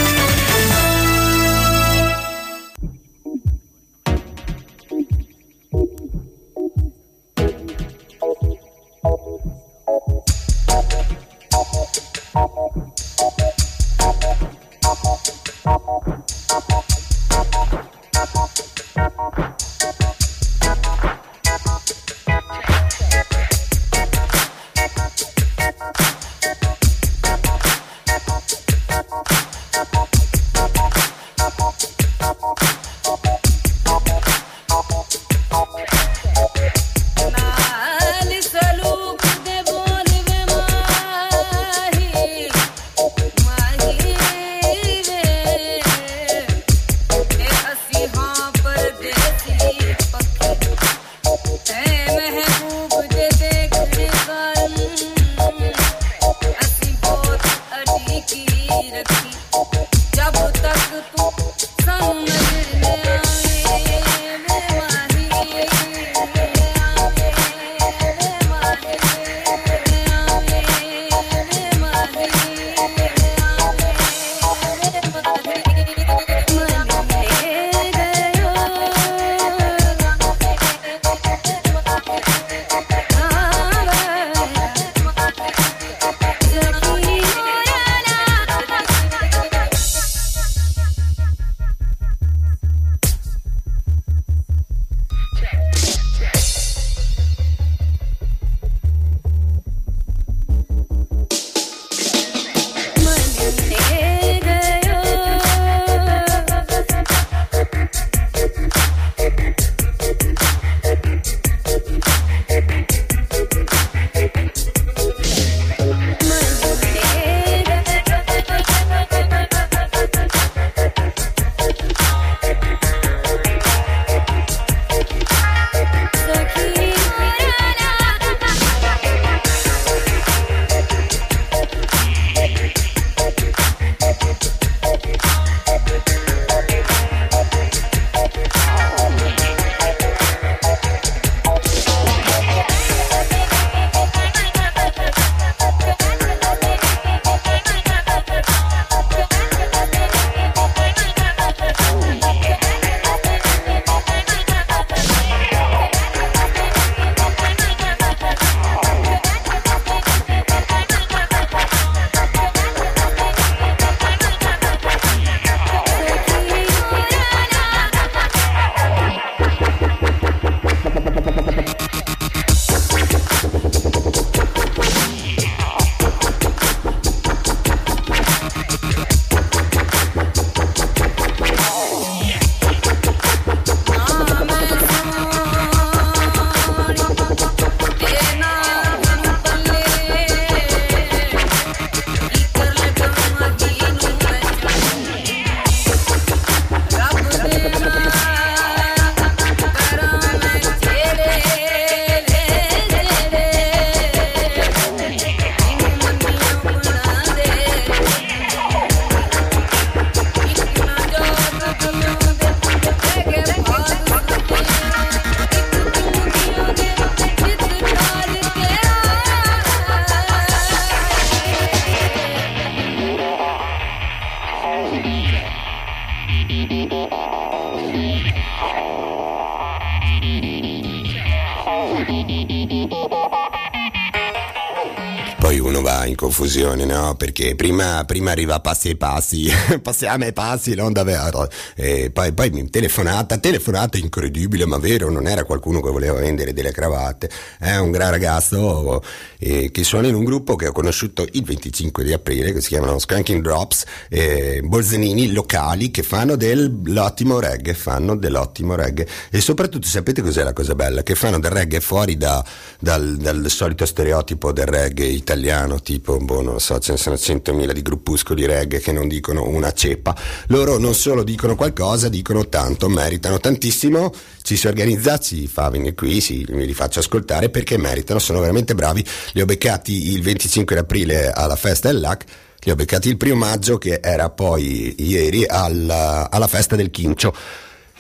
[237.43, 239.51] Perché prima, prima arriva passi e passi,
[239.83, 241.49] passiamo ai passi, non davvero.
[241.75, 246.71] E poi, poi telefonata, telefonata incredibile, ma vero, non era qualcuno che voleva vendere delle
[246.71, 247.29] cravatte.
[247.59, 249.03] È un gran ragazzo
[249.41, 252.69] eh, che suona in un gruppo che ho conosciuto il 25 di aprile, che si
[252.69, 259.09] chiamano Skanking Drops, eh, Bolzanini locali che fanno dell'ottimo reggae, fanno dell'ottimo reggae.
[259.31, 261.03] E soprattutto sapete cos'è la cosa bella?
[261.03, 262.45] Che fanno del reggae fuori da,
[262.83, 267.71] dal, dal solito stereotipo del reggae italiano, tipo boh, non so, ce ne sono 100.000
[267.71, 270.17] di gruppuscoli reggae che non dicono una ceppa.
[270.49, 274.13] Loro non solo dicono qualcosa, dicono tanto, meritano tantissimo.
[274.43, 278.41] Ci si organizza, ci fa venire qui, sì, me li faccio ascoltare perché meritano, sono
[278.41, 279.07] veramente bravi.
[279.35, 282.25] Li ho beccati il 25 aprile alla festa del LAC
[282.65, 287.35] li ho beccati il primo maggio che era poi ieri alla, alla festa del Quincio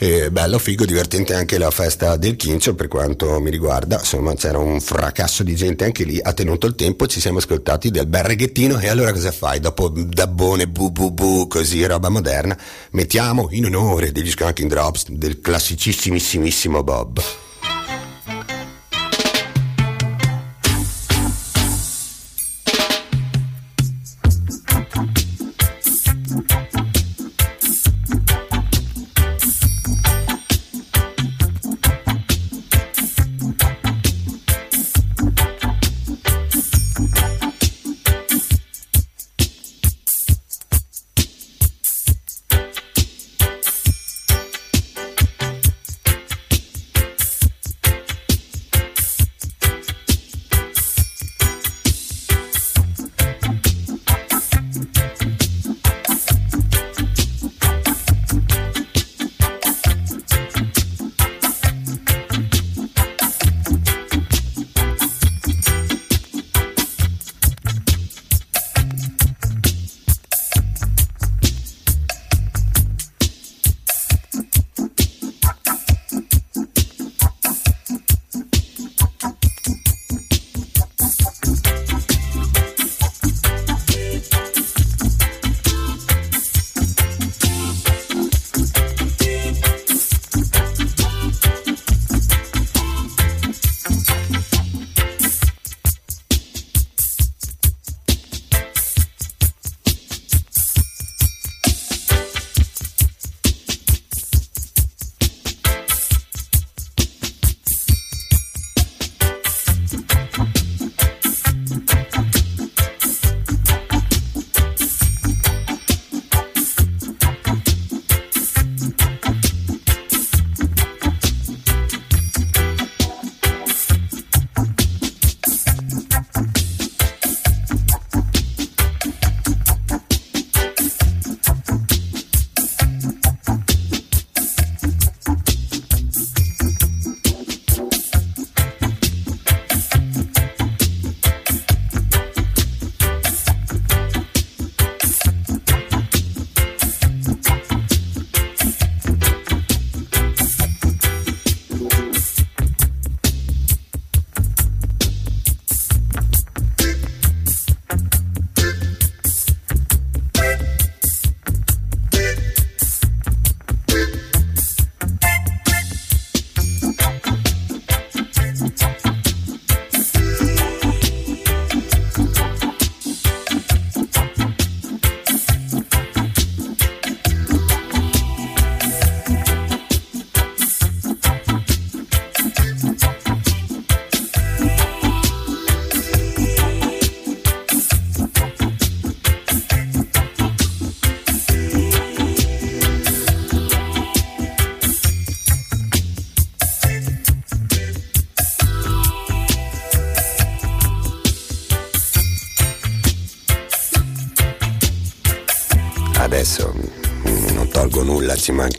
[0.03, 4.59] e bello, figo, divertente anche la festa del Quincio per quanto mi riguarda, insomma c'era
[4.59, 8.25] un fracasso di gente anche lì, ha tenuto il tempo, ci siamo ascoltati del bel
[8.25, 9.61] reghettino e allora cosa fai?
[9.61, 12.59] Dopo dabbone, bu bu bu, così roba moderna,
[12.91, 17.23] mettiamo in onore degli Skanking Drops del classicissimissimo Bob.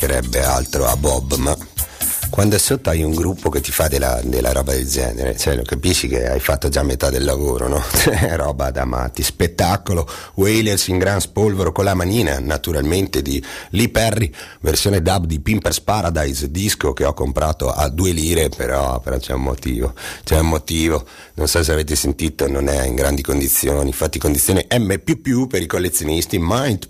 [0.03, 1.57] Mancherebbe altro a Bob, ma
[2.33, 5.61] quando sotto hai un gruppo che ti fa della, della roba del genere, cioè lo
[5.61, 7.79] capisci che hai fatto già metà del lavoro, no?
[7.93, 13.89] Cioè, roba da matti, spettacolo, Wailers in gran spolvero con la manina, naturalmente di Lee
[13.89, 19.19] Perry, versione dub di Pimpers Paradise, disco che ho comprato a due lire, però, però
[19.19, 21.05] c'è un motivo, c'è un motivo,
[21.35, 24.97] non so se avete sentito, non è in grandi condizioni, infatti condizione M++
[25.47, 26.87] per i collezionisti, Mind++,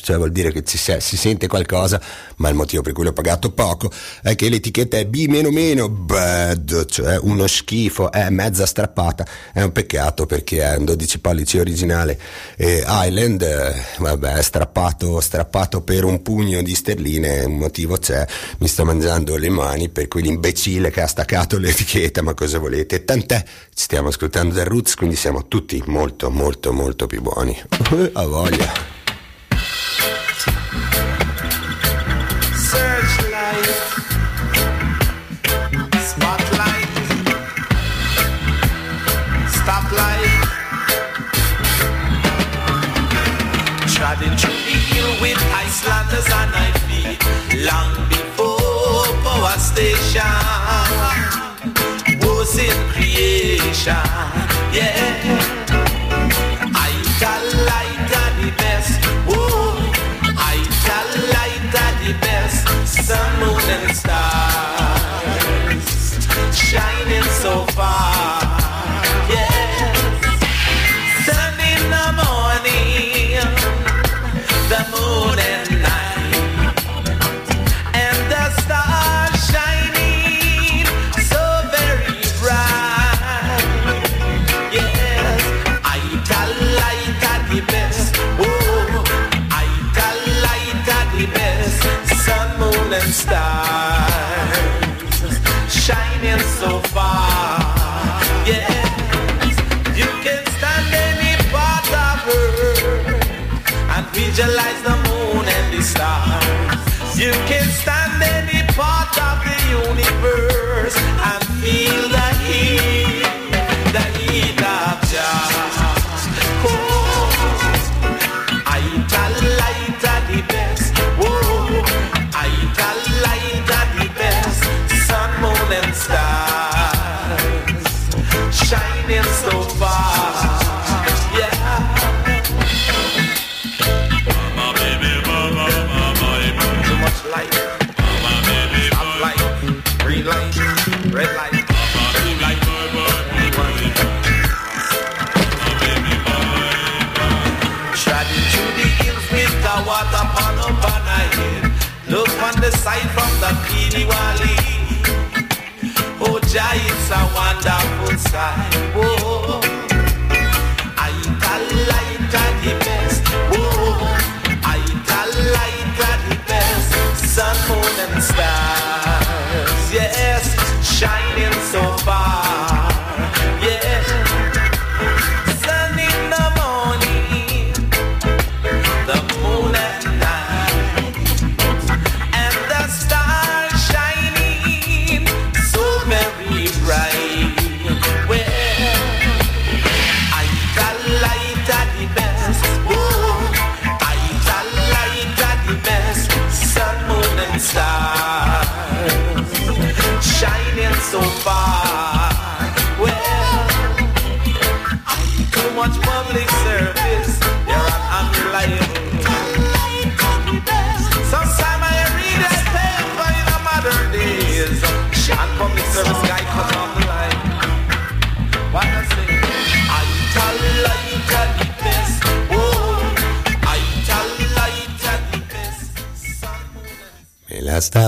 [0.00, 2.00] cioè vuol dire che ci, si sente qualcosa,
[2.36, 3.90] ma il motivo per cui l'ho pagato poco
[4.22, 9.26] è che le l'etichetta è B meno meno bad, cioè uno schifo, è mezza strappata,
[9.54, 12.20] è un peccato perché è un 12 pollici originale
[12.56, 18.24] e Island, vabbè, è strappato, strappato per un pugno di sterline, un motivo c'è,
[18.58, 23.04] mi sto mangiando le mani per quell'imbecille che ha staccato l'etichetta, ma cosa volete?
[23.04, 23.42] Tant'è,
[23.74, 27.58] stiamo ascoltando The Roots, quindi siamo tutti molto molto molto più buoni.
[28.12, 28.98] A voglia.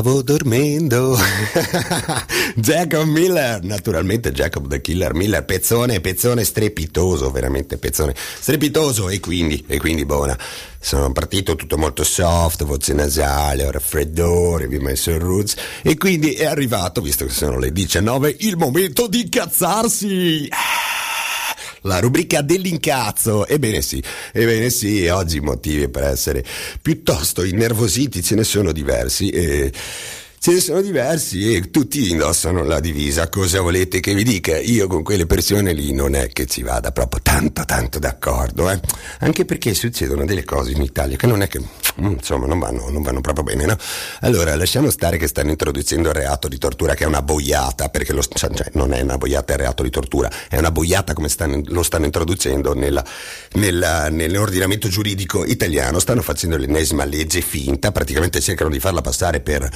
[0.03, 1.16] Stavo dormendo.
[2.57, 9.64] Jacob Miller, naturalmente Jacob the Killer Miller, pezzone, pezzone strepitoso, veramente pezzone strepitoso e quindi,
[9.68, 10.36] e quindi buona.
[10.80, 16.32] Sono partito tutto molto soft, voce nasale, raffreddore, vi ho messo il roots e quindi
[16.32, 20.48] è arrivato, visto che sono le 19, il momento di cazzarsi!
[21.83, 23.47] La rubrica dell'incazzo.
[23.47, 24.03] Ebbene sì,
[24.33, 26.45] ebbene sì, oggi motivi per essere
[26.80, 29.72] piuttosto innervositi ce ne sono diversi e
[30.43, 33.28] ce ne sono diversi e tutti indossano la divisa.
[33.28, 34.59] Cosa volete che vi dica?
[34.59, 38.80] Io con quelle persone lì non è che ci vada proprio tanto tanto d'accordo, eh?
[39.20, 42.90] Anche perché succedono delle cose in Italia che non è che mm, insomma non vanno,
[42.90, 43.76] non vanno proprio bene, no?
[44.22, 48.12] Allora, lasciamo stare che stanno introducendo il reato di tortura che è una boiata, perché
[48.12, 51.62] lo, cioè, non è una boiata il reato di tortura, è una boiata come stanno,
[51.66, 53.05] lo stanno introducendo nella,
[53.53, 59.70] nella, nell'ordinamento giuridico italiano, stanno facendo l'ennesima legge finta, praticamente cercano di farla passare per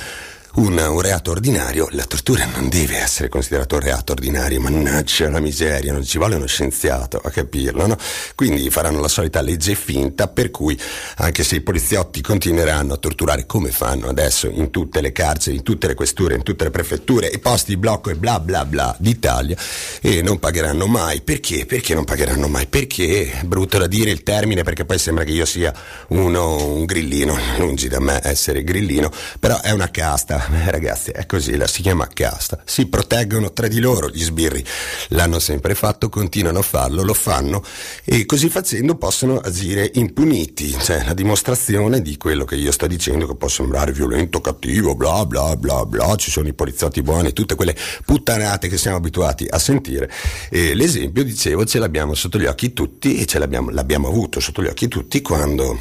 [0.55, 5.40] un, un, reato ordinario, la tortura non deve essere considerato un reato ordinario, mannaggia la
[5.40, 7.97] miseria, non ci vuole uno scienziato a capirlo, no?
[8.34, 10.78] Quindi faranno la solita legge finta per cui
[11.16, 15.62] anche se i poliziotti continueranno a torturare come fanno adesso in tutte le carceri, in
[15.62, 18.97] tutte le questure, in tutte le prefetture, i posti di blocco e bla bla bla
[18.99, 19.57] d'Italia
[20.01, 21.20] e non pagheranno mai.
[21.20, 21.66] Perché?
[21.66, 22.66] Perché non pagheranno mai?
[22.66, 25.72] Perché brutto da dire il termine perché poi sembra che io sia
[26.09, 31.26] uno, un grillino, lungi da me essere grillino, però è una casta eh, ragazzi, è
[31.26, 32.61] così, la si chiama casta.
[32.64, 34.64] Si proteggono tra di loro gli sbirri.
[35.09, 37.62] L'hanno sempre fatto, continuano a farlo, lo fanno
[38.05, 40.76] e così facendo possono agire impuniti.
[40.78, 45.24] Cioè, la dimostrazione di quello che io sto dicendo, che può sembrare violento, cattivo, bla
[45.26, 49.59] bla bla bla, ci sono i poliziotti buoni, tutte quelle puttanate che siamo abituati a
[49.59, 50.11] sentire.
[50.51, 54.62] E l'esempio, dicevo, ce l'abbiamo sotto gli occhi tutti e ce l'abbiamo, l'abbiamo avuto sotto
[54.62, 55.78] gli occhi tutti quando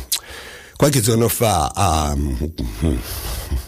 [0.76, 2.16] qualche giorno fa a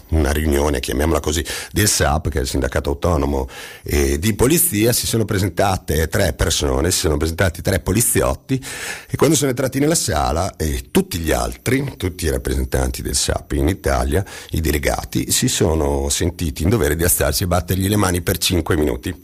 [0.09, 3.47] una riunione, chiamiamola così, del SAP, che è il sindacato autonomo
[3.83, 8.63] eh, di polizia, si sono presentate tre persone, si sono presentati tre poliziotti
[9.09, 13.53] e quando sono entrati nella sala eh, tutti gli altri, tutti i rappresentanti del SAP
[13.53, 18.21] in Italia, i delegati, si sono sentiti in dovere di alzarsi e battergli le mani
[18.21, 19.15] per cinque minuti.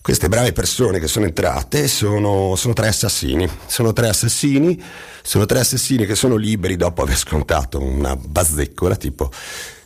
[0.00, 4.82] Queste brave persone che sono entrate sono, sono tre assassini, sono tre assassini,
[5.22, 9.30] sono tre assassini che sono liberi dopo aver scontato una bazzeccola tipo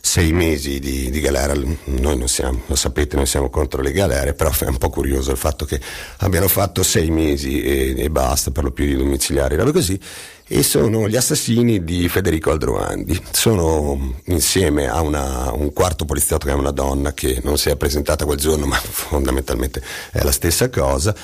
[0.05, 4.33] sei mesi di, di, galera, noi non siamo, lo sapete, noi siamo contro le galere,
[4.33, 5.79] però è un po' curioso il fatto che
[6.17, 9.97] abbiano fatto sei mesi e, e basta, per lo più di domiciliari, roba così,
[10.45, 13.17] e sono gli assassini di Federico Aldrovandi.
[13.31, 17.77] Sono insieme a una, un quarto poliziotto che è una donna che non si è
[17.77, 19.81] presentata quel giorno, ma fondamentalmente
[20.11, 21.15] è la stessa cosa.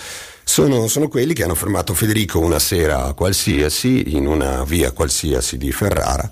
[0.42, 5.70] Sono, sono, quelli che hanno fermato Federico una sera qualsiasi in una via qualsiasi di
[5.74, 6.32] Ferrara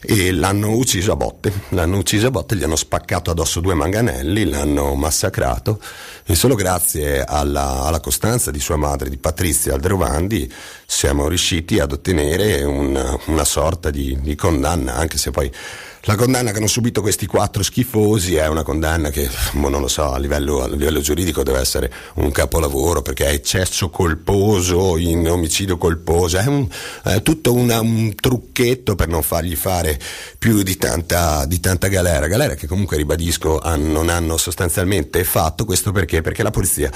[0.00, 4.44] e l'hanno ucciso a botte, l'hanno ucciso a botte, gli hanno spaccato addosso due manganelli,
[4.44, 5.80] l'hanno massacrato.
[6.24, 10.52] E solo grazie alla, alla costanza di sua madre, di Patrizia Aldrovandi,
[10.86, 15.50] siamo riusciti ad ottenere una, una sorta di, di condanna, anche se poi
[16.06, 20.12] la condanna che hanno subito questi quattro schifosi è una condanna che, non lo so,
[20.12, 25.76] a livello, a livello, giuridico deve essere un capolavoro perché è eccesso colposo in omicidio
[25.76, 26.68] colposo, è, un,
[27.02, 29.98] è tutto una, un trucchetto per non fargli fare
[30.38, 32.28] più di tanta, di tanta galera.
[32.28, 36.20] Galera che comunque, ribadisco, non hanno sostanzialmente fatto questo perché?
[36.20, 36.88] Perché la polizia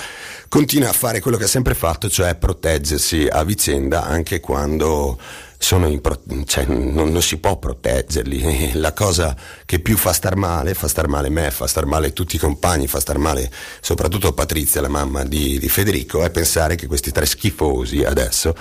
[0.48, 5.18] continua a fare quello che ha sempre fatto, cioè proteggersi a vicenda anche quando
[6.00, 8.72] pro- cioè, non, non, si può proteggerli.
[8.80, 12.36] La cosa che più fa star male, fa star male me, fa star male tutti
[12.36, 13.50] i compagni, fa star male
[13.80, 18.54] soprattutto Patrizia, la mamma di, di Federico, è pensare che questi tre schifosi adesso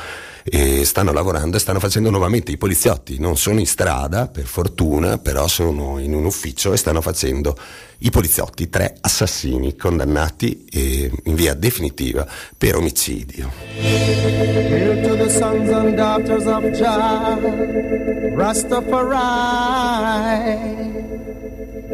[0.43, 3.19] eh, stanno lavorando e stanno facendo nuovamente i poliziotti.
[3.19, 7.57] Non sono in strada, per fortuna, però sono in un ufficio e stanno facendo
[7.99, 12.25] i poliziotti, tre assassini condannati eh, in via definitiva
[12.57, 13.51] per omicidio.
[20.31, 21.28] Hail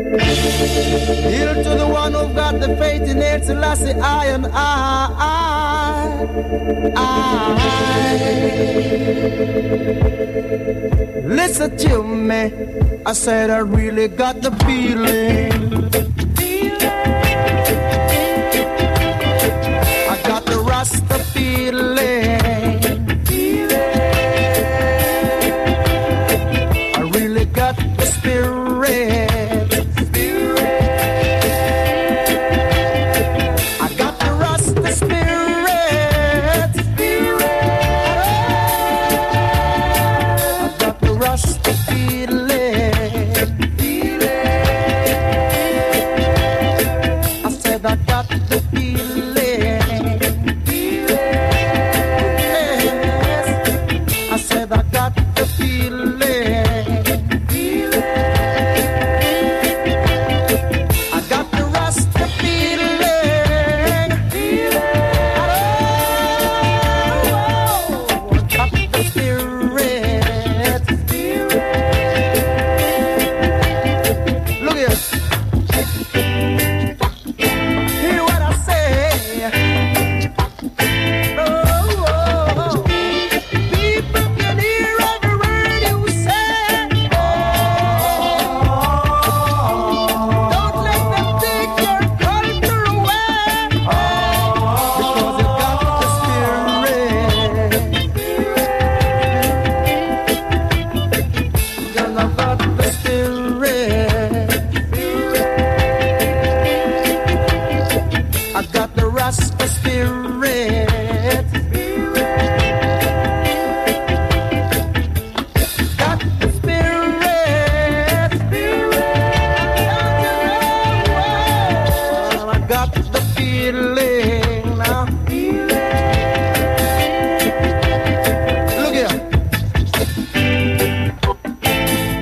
[0.06, 5.46] Hail to the one who got the faith in it, Selassie, I and I, I.
[11.26, 12.52] Listen to me,
[13.06, 15.90] I said I really got the feeling.
[20.08, 22.15] I got the Rasta feeling.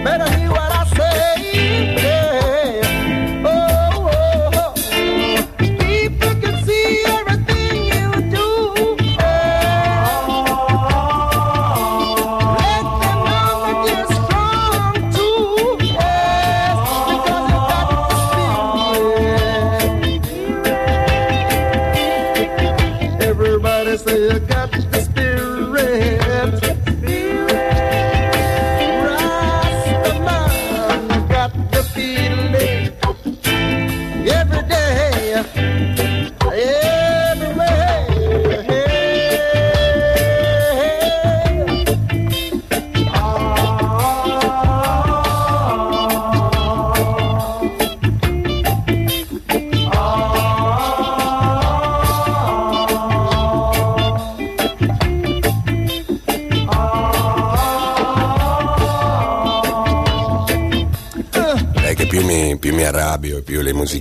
[0.03, 0.42] Pero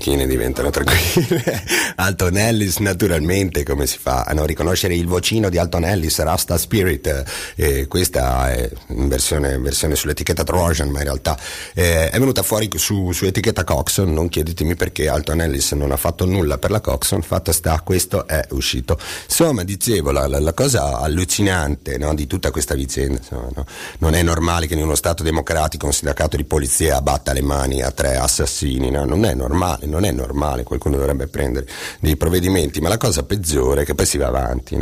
[0.03, 1.63] musichine diventano tranquille.
[1.97, 6.59] Alton Ellis, naturalmente, come si fa a non riconoscere il vocino di Alton Ellis, Rasta
[6.59, 7.25] Spirit?
[7.55, 8.69] Eh, questa è
[9.03, 11.39] in versione, versione sull'etichetta Trojan, ma in realtà
[11.75, 14.13] eh, è venuta fuori su, su etichetta Coxon.
[14.13, 18.27] Non chiedetemi perché Alton Ellis non ha fatto nulla per la Coxon, fatto sta, questo
[18.27, 18.99] è uscito.
[19.25, 23.67] Insomma, dicevo, la, la, la cosa allucinante no, di tutta questa vicenda, insomma, no?
[23.99, 27.83] non è normale che in uno Stato democratico un sindacato di polizia batta le mani
[27.83, 29.05] a tre assassini, no?
[29.05, 31.67] non è normale, non è normale, qualcuno dovrebbe prendere
[32.01, 34.79] dei provvedimenti, ma la cosa peggiore è che poi si va avanti,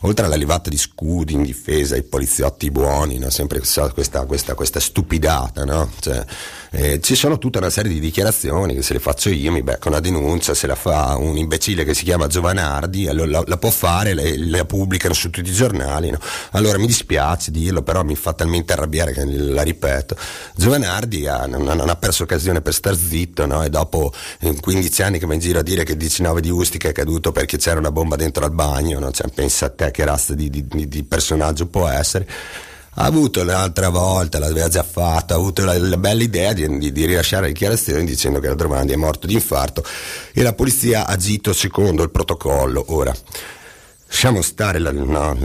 [0.00, 5.64] oltre alla levata di scudi in difesa, i poliziotti buoni, sempre questa, questa, questa stupidata,
[5.64, 5.90] no?
[6.00, 6.24] cioè,
[6.70, 9.88] eh, ci sono tutta una serie di dichiarazioni che se le faccio io mi becco
[9.88, 13.70] una denuncia, se la fa un imbecille che si chiama Giovanardi, allora la, la può
[13.70, 14.22] fare, la,
[14.58, 16.18] la pubblicano su tutti i giornali, no?
[16.52, 20.16] allora mi dispiace dirlo, però mi fa talmente arrabbiare che la ripeto.
[20.54, 23.62] Giovanardi ha, non, non, ha perso occasione per star zitto no?
[23.64, 24.12] e dopo
[24.60, 27.32] 15 anni che va in giro a dire che il 19 di Ustica è caduto
[27.32, 29.10] perché c'era una bomba dentro al bagno, no?
[29.10, 32.26] cioè, pensa a te che razza di, di, di personaggio può essere
[33.00, 36.90] ha avuto l'altra volta, l'aveva già fatto, ha avuto la, la bella idea di, di,
[36.90, 39.84] di, rilasciare le dichiarazioni dicendo che la Domandi è morto di infarto
[40.32, 42.84] e la polizia ha agito secondo il protocollo.
[42.88, 43.14] Ora,
[44.08, 45.36] lasciamo stare la, no,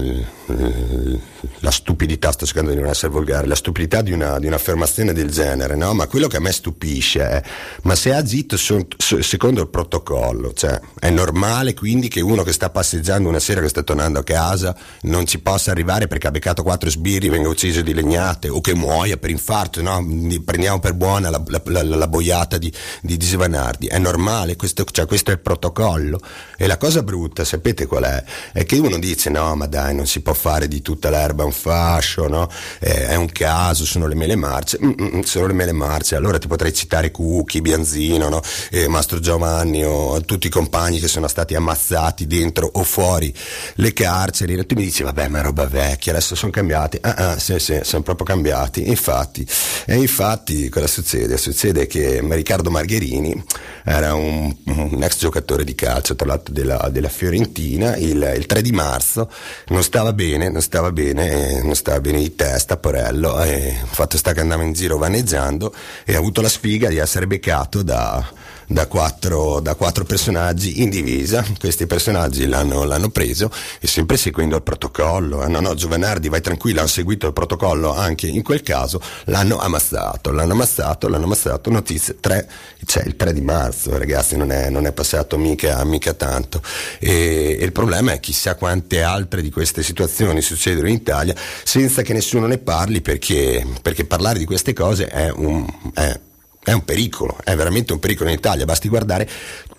[1.60, 5.30] la stupidità, sto cercando di non essere volgare, la stupidità di, una, di un'affermazione del
[5.30, 5.94] genere, no?
[5.94, 7.44] Ma quello che a me stupisce è,
[7.84, 12.69] ma se ha son, secondo il protocollo, cioè è normale quindi che uno che sta
[12.69, 16.64] passeggiando una sera che sta tornando a casa non ci possa arrivare perché ha beccato
[16.64, 20.06] quattro sbirri, venga ucciso di legnate o che muoia per infarto, no?
[20.44, 22.72] Prendiamo per buona la, la, la, boiata di,
[23.02, 26.19] di, di Sivanardi, è normale, questo, cioè, questo è il protocollo.
[26.57, 28.23] E la cosa brutta, sapete qual è?
[28.53, 31.51] È che uno dice no, ma dai, non si può fare di tutta l'erba un
[31.51, 32.47] fascio, no?
[32.80, 36.47] Eh, è un caso, sono le mele marce, Mm-mm, sono le mele marce, allora ti
[36.47, 38.41] potrei citare Cucchi, Bianzino, no?
[38.69, 43.34] eh, Mastro Giovanni o tutti i compagni che sono stati ammazzati dentro o fuori
[43.75, 47.31] le carceri, e tu mi dici vabbè ma è roba vecchia, adesso sono cambiati, ah,
[47.31, 49.45] ah sì sì, sono proprio cambiati, infatti,
[49.85, 51.38] e infatti cosa succede?
[51.38, 53.43] Succede che Riccardo Margherini
[53.84, 58.61] era un, un ex giocatore di calcio, tra l'altro della, della Fiorentina, il, il 3
[58.61, 59.30] di marzo
[59.68, 64.34] non stava bene, non stava bene, non stava bene di testa, Porello, e fatto sta
[64.34, 65.74] che andava in giro vaneggiando
[66.06, 68.26] e ha avuto la sfiga di essere beccato da,
[68.68, 71.45] da, quattro, da quattro, personaggi in divisa.
[71.60, 75.44] Questi personaggi l'hanno, l'hanno, preso e sempre seguendo il protocollo.
[75.44, 79.57] Eh, no, no, Giovanardi, vai tranquillo, hanno seguito il protocollo anche in quel caso, l'hanno
[79.57, 82.49] ammazzato, l'hanno ammazzato, l'hanno ammazzato, notizie 3,
[82.85, 86.61] c'è il 3 di marzo, ragazzi, non è, non è passato mica, mica tanto.
[86.99, 92.02] E, e il problema è chissà quante altre di queste situazioni succedono in Italia senza
[92.02, 95.65] che nessuno ne parli perché, perché parlare di queste cose è un...
[95.94, 96.19] È,
[96.64, 99.30] è un pericolo, è veramente un pericolo in Italia, basti guardare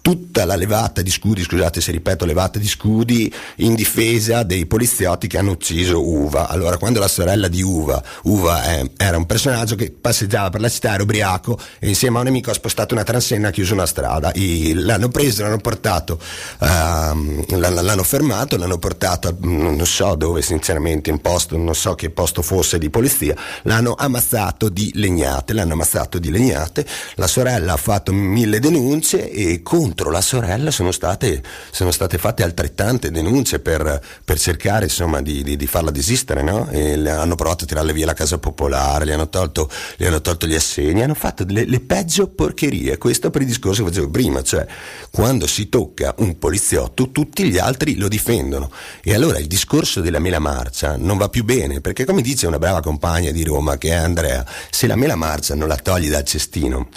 [0.05, 5.27] tutta la levata di scudi, scusate se ripeto levata di scudi, in difesa dei poliziotti
[5.27, 6.47] che hanno ucciso Uva.
[6.49, 10.69] Allora, quando la sorella di Uva, Uva eh, era un personaggio che passeggiava per la
[10.69, 13.73] città, era ubriaco e insieme a un amico ha spostato una transenna e ha chiuso
[13.73, 14.31] una strada.
[14.35, 16.21] I- l'hanno preso, l'hanno portato,
[16.61, 22.43] ehm, l'hanno, fermato, l'hanno portato, non so dove sinceramente, in posto, non so che posto
[22.43, 28.13] fosse di polizia, l'hanno ammazzato di legnate, l'hanno ammazzato di legnate, la sorella ha fatto
[28.13, 29.63] mille denunce e
[29.95, 31.41] contro la sorella sono state,
[31.71, 36.69] sono state fatte altrettante denunce per, per cercare insomma di, di- di farla desistere, no?
[36.73, 40.49] Le hanno provato a tirarle via la casa popolare, gli hanno tolto, gli hanno tolto
[40.49, 44.43] gli assegni, hanno fatto le, le peggio porcherie, questo per il discorso che facevo prima,
[44.43, 44.67] cioè
[45.13, 50.19] quando si tocca un poliziotto tutti gli altri lo difendono e allora il discorso della
[50.19, 53.91] mela marcia non va più bene perché come dice una brava compagna di Roma che
[53.91, 56.89] è Andrea, se la mela marcia non la togli dal cestino,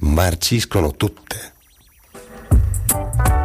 [0.00, 1.51] marciscono tutte.
[2.92, 3.41] È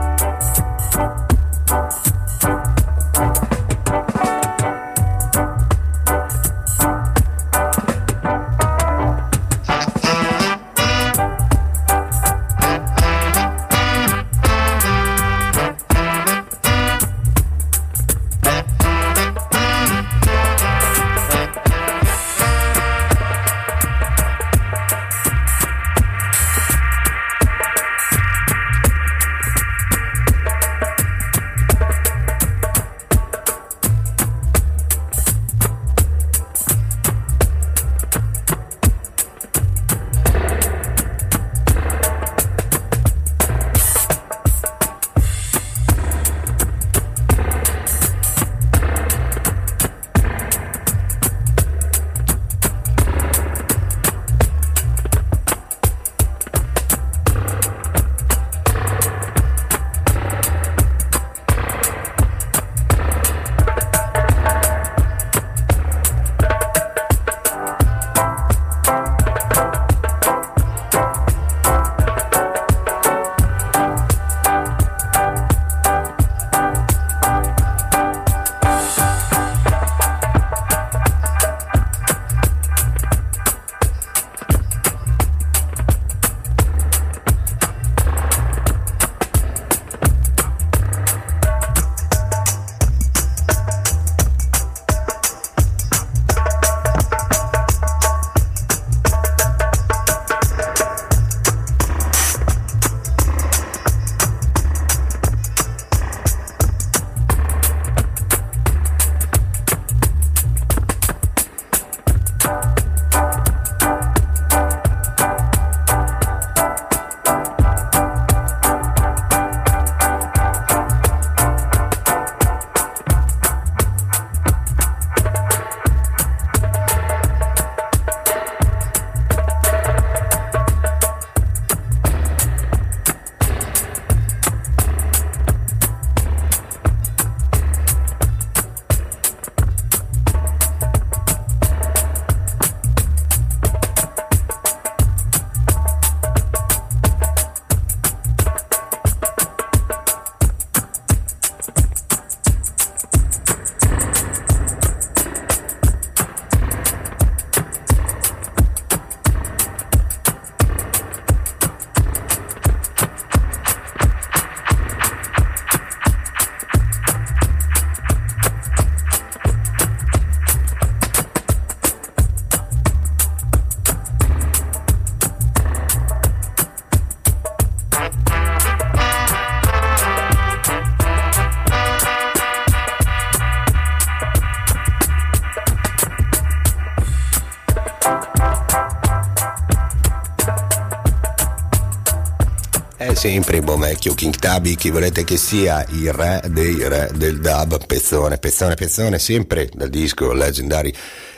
[193.28, 197.86] sempre buon vecchio King Tabi, chi volete che sia il re dei re del dub,
[197.86, 200.94] pezzone, pezzone, pezzone, sempre dal disco Legendary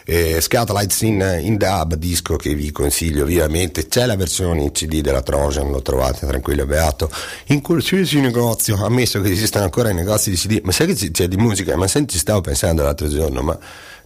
[0.06, 3.88] eh, Scatolites in, in dub, disco che vi consiglio vivamente.
[3.88, 7.10] C'è la versione in CD della Trojan, lo trovate tranquillo e beato
[7.48, 10.62] in qualsiasi negozio, ammesso che esistano ancora i negozi di CD.
[10.64, 11.76] Ma sai che c'è, di musica?
[11.76, 13.58] Ma senti, stavo pensando l'altro giorno, ma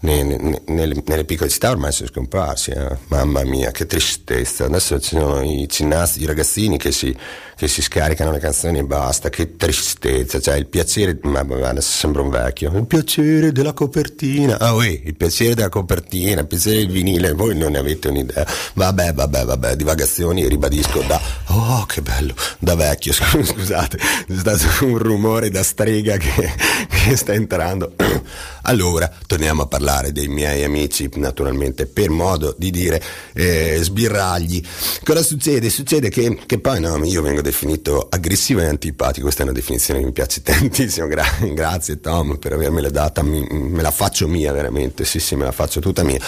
[0.04, 2.98] ne- ne- nelle, nelle piccole città ormai sono scomparsi, eh.
[3.08, 4.66] mamma mia, che tristezza.
[4.66, 7.16] Adesso ci sono i cinnasti, i ragazzini che si,
[7.56, 12.22] che si scaricano le canzoni e basta, che tristezza, cioè il piacere, ma adesso sembra
[12.22, 16.90] un vecchio, il piacere della copertina, ah uè, il piacere della copertina copertina, pensare il
[16.90, 18.46] vinile, voi non ne avete un'idea.
[18.74, 23.98] Vabbè, vabbè, vabbè, divagazioni, ribadisco da, oh che bello, da vecchio, scusate,
[24.28, 26.52] è stato un rumore da strega che,
[26.90, 27.94] che sta entrando.
[28.66, 33.02] Allora, torniamo a parlare dei miei amici, naturalmente, per modo di dire
[33.34, 34.62] eh, sbirragli.
[35.04, 35.70] Cosa succede?
[35.70, 40.00] Succede che, che poi no, io vengo definito aggressivo e antipatico, questa è una definizione
[40.00, 44.52] che mi piace tantissimo, gra- grazie Tom per avermela data, mi- me la faccio mia
[44.52, 46.20] veramente, sì sì me la faccio tutta mia.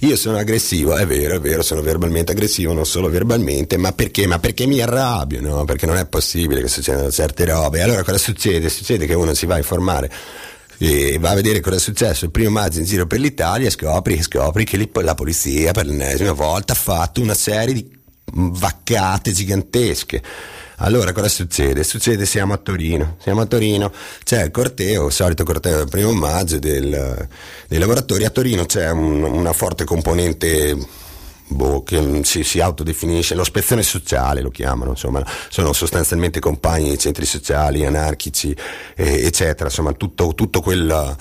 [0.00, 4.26] Io sono aggressivo, è vero, è vero, sono verbalmente aggressivo, non solo verbalmente, ma perché?
[4.26, 5.64] Ma perché mi arrabbio, no?
[5.64, 7.82] Perché non è possibile che succedano certe robe.
[7.82, 8.68] Allora cosa succede?
[8.68, 10.10] Succede che uno si va a informare
[10.78, 13.70] e va a vedere cosa è successo il primo maggio in giro per l'Italia e
[13.70, 17.96] scopri, scopri che la polizia per l'ennesima volta ha fatto una serie di
[18.32, 20.22] vaccate gigantesche.
[20.80, 21.82] Allora cosa succede?
[21.82, 23.92] Succede siamo a Torino, siamo a Torino,
[24.22, 27.28] c'è il corteo, il solito corteo del primo maggio del-
[27.66, 30.76] dei lavoratori, a Torino c'è un- una forte componente
[31.48, 37.24] boh, che si, si autodefinisce, l'ospezione sociale lo chiamano, insomma, sono sostanzialmente compagni di centri
[37.24, 38.54] sociali, anarchici,
[38.96, 41.16] eh, eccetera, insomma, tutto, tutto quel,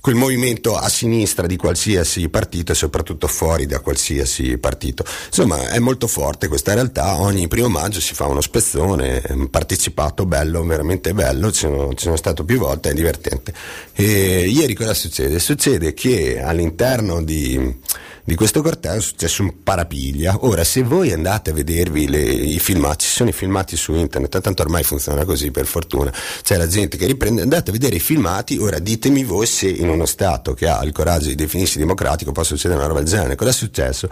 [0.00, 5.04] quel movimento a sinistra di qualsiasi partito e soprattutto fuori da qualsiasi partito.
[5.26, 10.64] Insomma, è molto forte questa realtà, ogni primo maggio si fa uno spezzone, partecipato, bello,
[10.64, 13.54] veramente bello, ci sono, ci sono stato più volte, è divertente.
[13.94, 15.38] E ieri cosa succede?
[15.38, 17.78] Succede che all'interno di
[18.24, 20.36] di questo corteo è successo un parapiglia.
[20.44, 24.40] Ora, se voi andate a vedervi le- i filmati, ci sono i filmati su internet,
[24.40, 26.12] tanto ormai funziona così per fortuna,
[26.42, 29.88] c'è la gente che riprende, andate a vedere i filmati, ora ditemi voi se in
[29.88, 33.34] uno Stato che ha il coraggio di definirsi democratico può succedere una roba del genere.
[33.34, 34.08] Cosa è successo?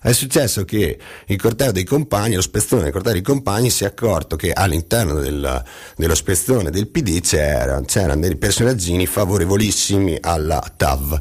[0.00, 3.86] È successo che il corteo dei compagni, lo spezzone del corteo dei compagni si è
[3.86, 5.64] accorto che all'interno del-
[5.96, 11.18] dello spezzone del PD c'era- c'erano dei personaggini favorevolissimi alla TAV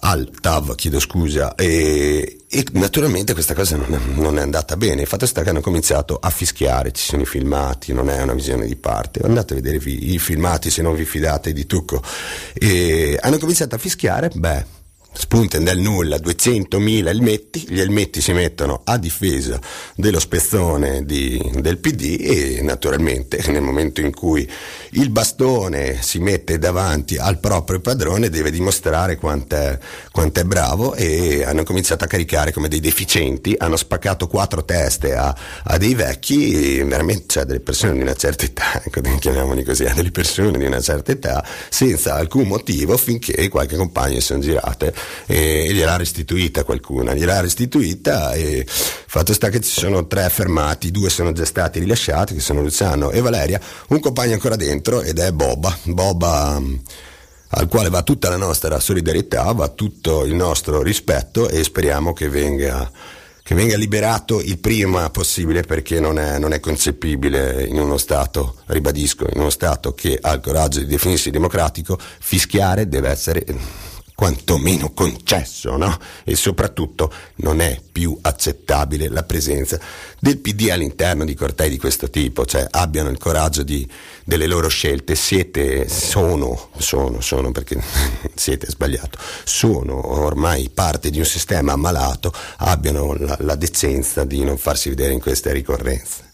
[0.00, 5.02] al TAV, chiedo scusa, e, e naturalmente questa cosa non è, non è andata bene.
[5.02, 8.34] Il fatto sta che hanno cominciato a fischiare, ci sono i filmati, non è una
[8.34, 9.20] visione di parte.
[9.20, 12.02] Andate a vedere i, filmati se non vi fidate di Tucco.
[12.54, 14.78] E hanno cominciato a fischiare, beh.
[15.12, 19.58] Spunten dal nulla 200.000 elmetti, gli elmetti si mettono a difesa
[19.96, 24.48] dello spezzone di- del PD e naturalmente nel momento in cui
[24.90, 29.78] il bastone si mette davanti al proprio padrone deve dimostrare quanto è,
[30.44, 35.34] bravo e hanno cominciato a caricare come dei deficienti, hanno spaccato quattro teste a,
[35.64, 39.92] a dei vecchi, veramente cioè delle persone di una certa età, ecco, chiamiamoli così, a
[39.92, 44.94] delle persone di una certa età senza alcun motivo finché qualche compagno si sono girate
[45.26, 51.10] e gliel'ha restituita qualcuna, gliel'ha restituita e fatto sta che ci sono tre fermati, due
[51.10, 55.32] sono già stati rilasciati che sono Luciano e Valeria, un compagno ancora dentro ed è
[55.32, 56.80] Boba, Boba mh,
[57.50, 62.28] al quale va tutta la nostra solidarietà, va tutto il nostro rispetto e speriamo che
[62.28, 62.90] venga,
[63.42, 68.56] che venga liberato il prima possibile perché non è, non è concepibile in uno Stato,
[68.66, 73.56] ribadisco, in uno Stato che ha il coraggio di definirsi democratico, fischiare deve essere eh,
[74.20, 75.98] quantomeno concesso, no?
[76.24, 79.80] E soprattutto non è più accettabile la presenza
[80.18, 83.88] del PD all'interno di cortei di questo tipo, cioè abbiano il coraggio di,
[84.22, 87.82] delle loro scelte, siete, sono, sono, sono perché
[88.36, 94.58] siete sbagliato, sono ormai parte di un sistema ammalato, abbiano la, la decenza di non
[94.58, 96.28] farsi vedere in queste ricorrenze.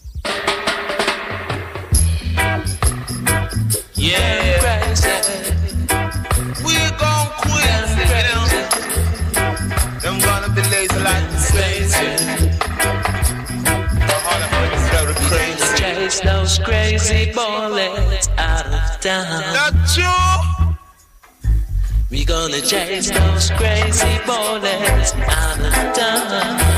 [3.93, 4.47] Yeah,
[16.21, 19.41] Those crazy bullets out of town.
[19.53, 20.77] Not you.
[22.09, 26.76] We gonna chase those crazy bullets out of town.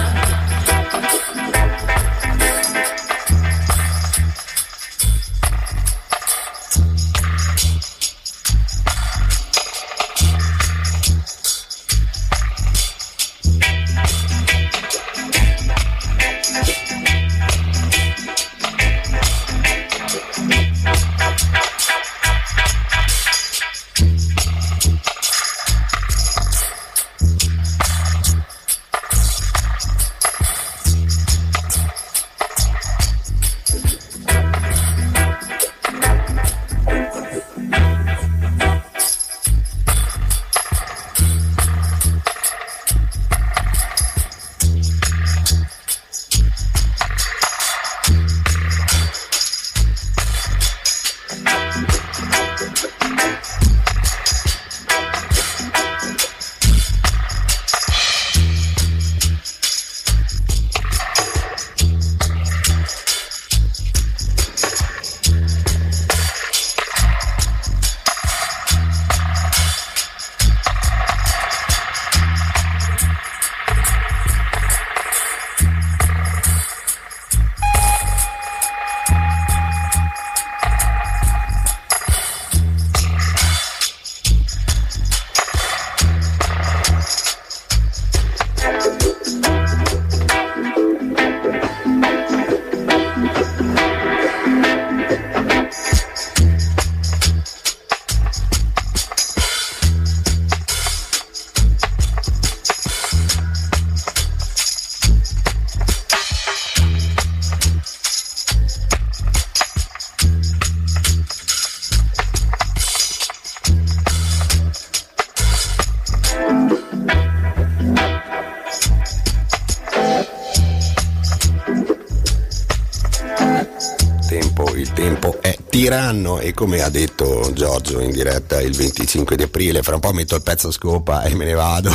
[125.90, 129.95] Tempo è tiranno e come ha detto Giorgio in diretta il 25 di aprile, fra
[129.95, 131.90] un po' metto il pezzo a scopa e me ne vado.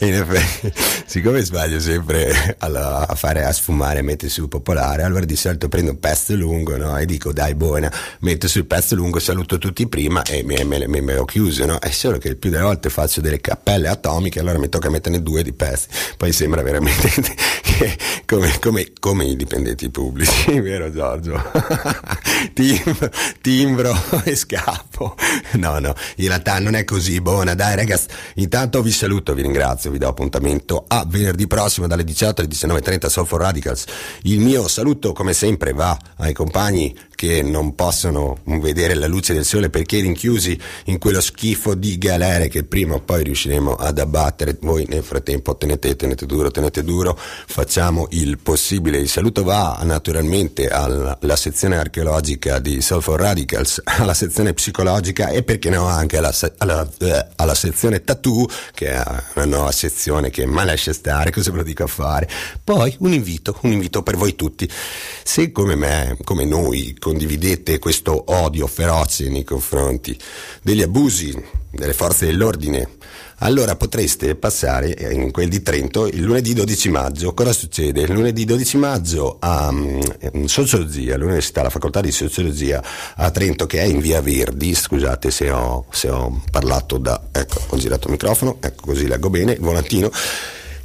[0.00, 0.72] in effetti,
[1.04, 5.90] siccome sbaglio sempre alla- a fare a sfumare, mettere su popolare, allora di solito prendo
[5.90, 6.96] un pezzo lungo no?
[6.96, 11.02] e dico dai buona, metto sul pezzo lungo, saluto tutti prima e me, me, me,
[11.02, 11.78] me lo chiuso, no?
[11.78, 15.22] È solo che il più delle volte faccio delle cappelle atomiche, allora mi tocca metterne
[15.22, 17.10] due di pezzi, poi sembra veramente
[18.26, 21.40] come, come, come i dipendenti pubblici, vero Giorgio?
[22.52, 23.92] Tim- timbro
[24.24, 24.89] e scappo.
[25.52, 27.54] No, no, in realtà non è così buona.
[27.54, 32.40] Dai ragazzi, intanto vi saluto, vi ringrazio, vi do appuntamento a venerdì prossimo dalle 18
[32.40, 33.84] alle 19.30 Soul for Radicals.
[34.22, 39.44] Il mio saluto come sempre va ai compagni che non possono vedere la luce del
[39.44, 44.56] sole perché rinchiusi in quello schifo di galere che prima o poi riusciremo ad abbattere.
[44.60, 48.98] Voi nel frattempo tenete, tenete duro, tenete duro, facciamo il possibile.
[48.98, 54.89] Il saluto va naturalmente alla, alla sezione archeologica di Soul for Radicals, alla sezione psicologica
[54.98, 59.02] e perché no anche alla, alla, eh, alla sezione tattoo che è
[59.34, 62.28] una nuova sezione che mai lascia stare, cosa ve lo dico a fare.
[62.62, 64.68] Poi un invito, un invito per voi tutti.
[65.22, 70.18] Se come me, come noi, condividete questo odio feroce nei confronti
[70.62, 72.88] degli abusi delle forze dell'ordine,
[73.40, 77.34] allora potreste passare in quel di Trento il lunedì 12 maggio.
[77.34, 78.02] Cosa succede?
[78.02, 82.82] Il lunedì 12 maggio a mm, Sociologia, all'Università, alla facoltà di Sociologia
[83.16, 87.20] a Trento che è in via Verdi, scusate se ho, se ho parlato da...
[87.32, 90.10] ecco, ho girato il microfono, ecco così leggo bene, il volantino.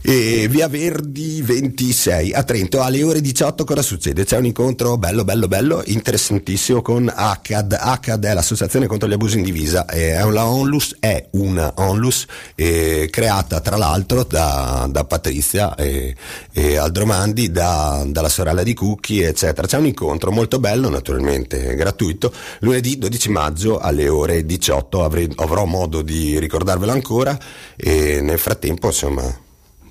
[0.07, 4.23] E via Verdi 26 a Trento alle ore 18 cosa succede?
[4.23, 9.39] C'è un incontro bello bello bello interessantissimo con ACAD ACAD è l'associazione contro gli abusi
[9.39, 9.85] in divisa.
[9.85, 16.15] È una onlus è una onlus eh, creata tra l'altro da, da Patrizia e,
[16.53, 19.65] e Aldromandi da- dalla sorella di Cucchi eccetera.
[19.65, 25.65] C'è un incontro molto bello naturalmente gratuito lunedì 12 maggio alle ore 18 avrei- avrò
[25.65, 27.35] modo di ricordarvelo ancora
[27.75, 29.39] e nel frattempo insomma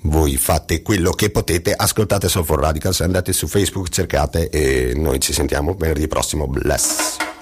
[0.05, 5.19] voi fate quello che potete, ascoltate Soul for Radicals, andate su Facebook, cercate e noi
[5.19, 6.47] ci sentiamo venerdì prossimo.
[6.47, 7.34] Bless.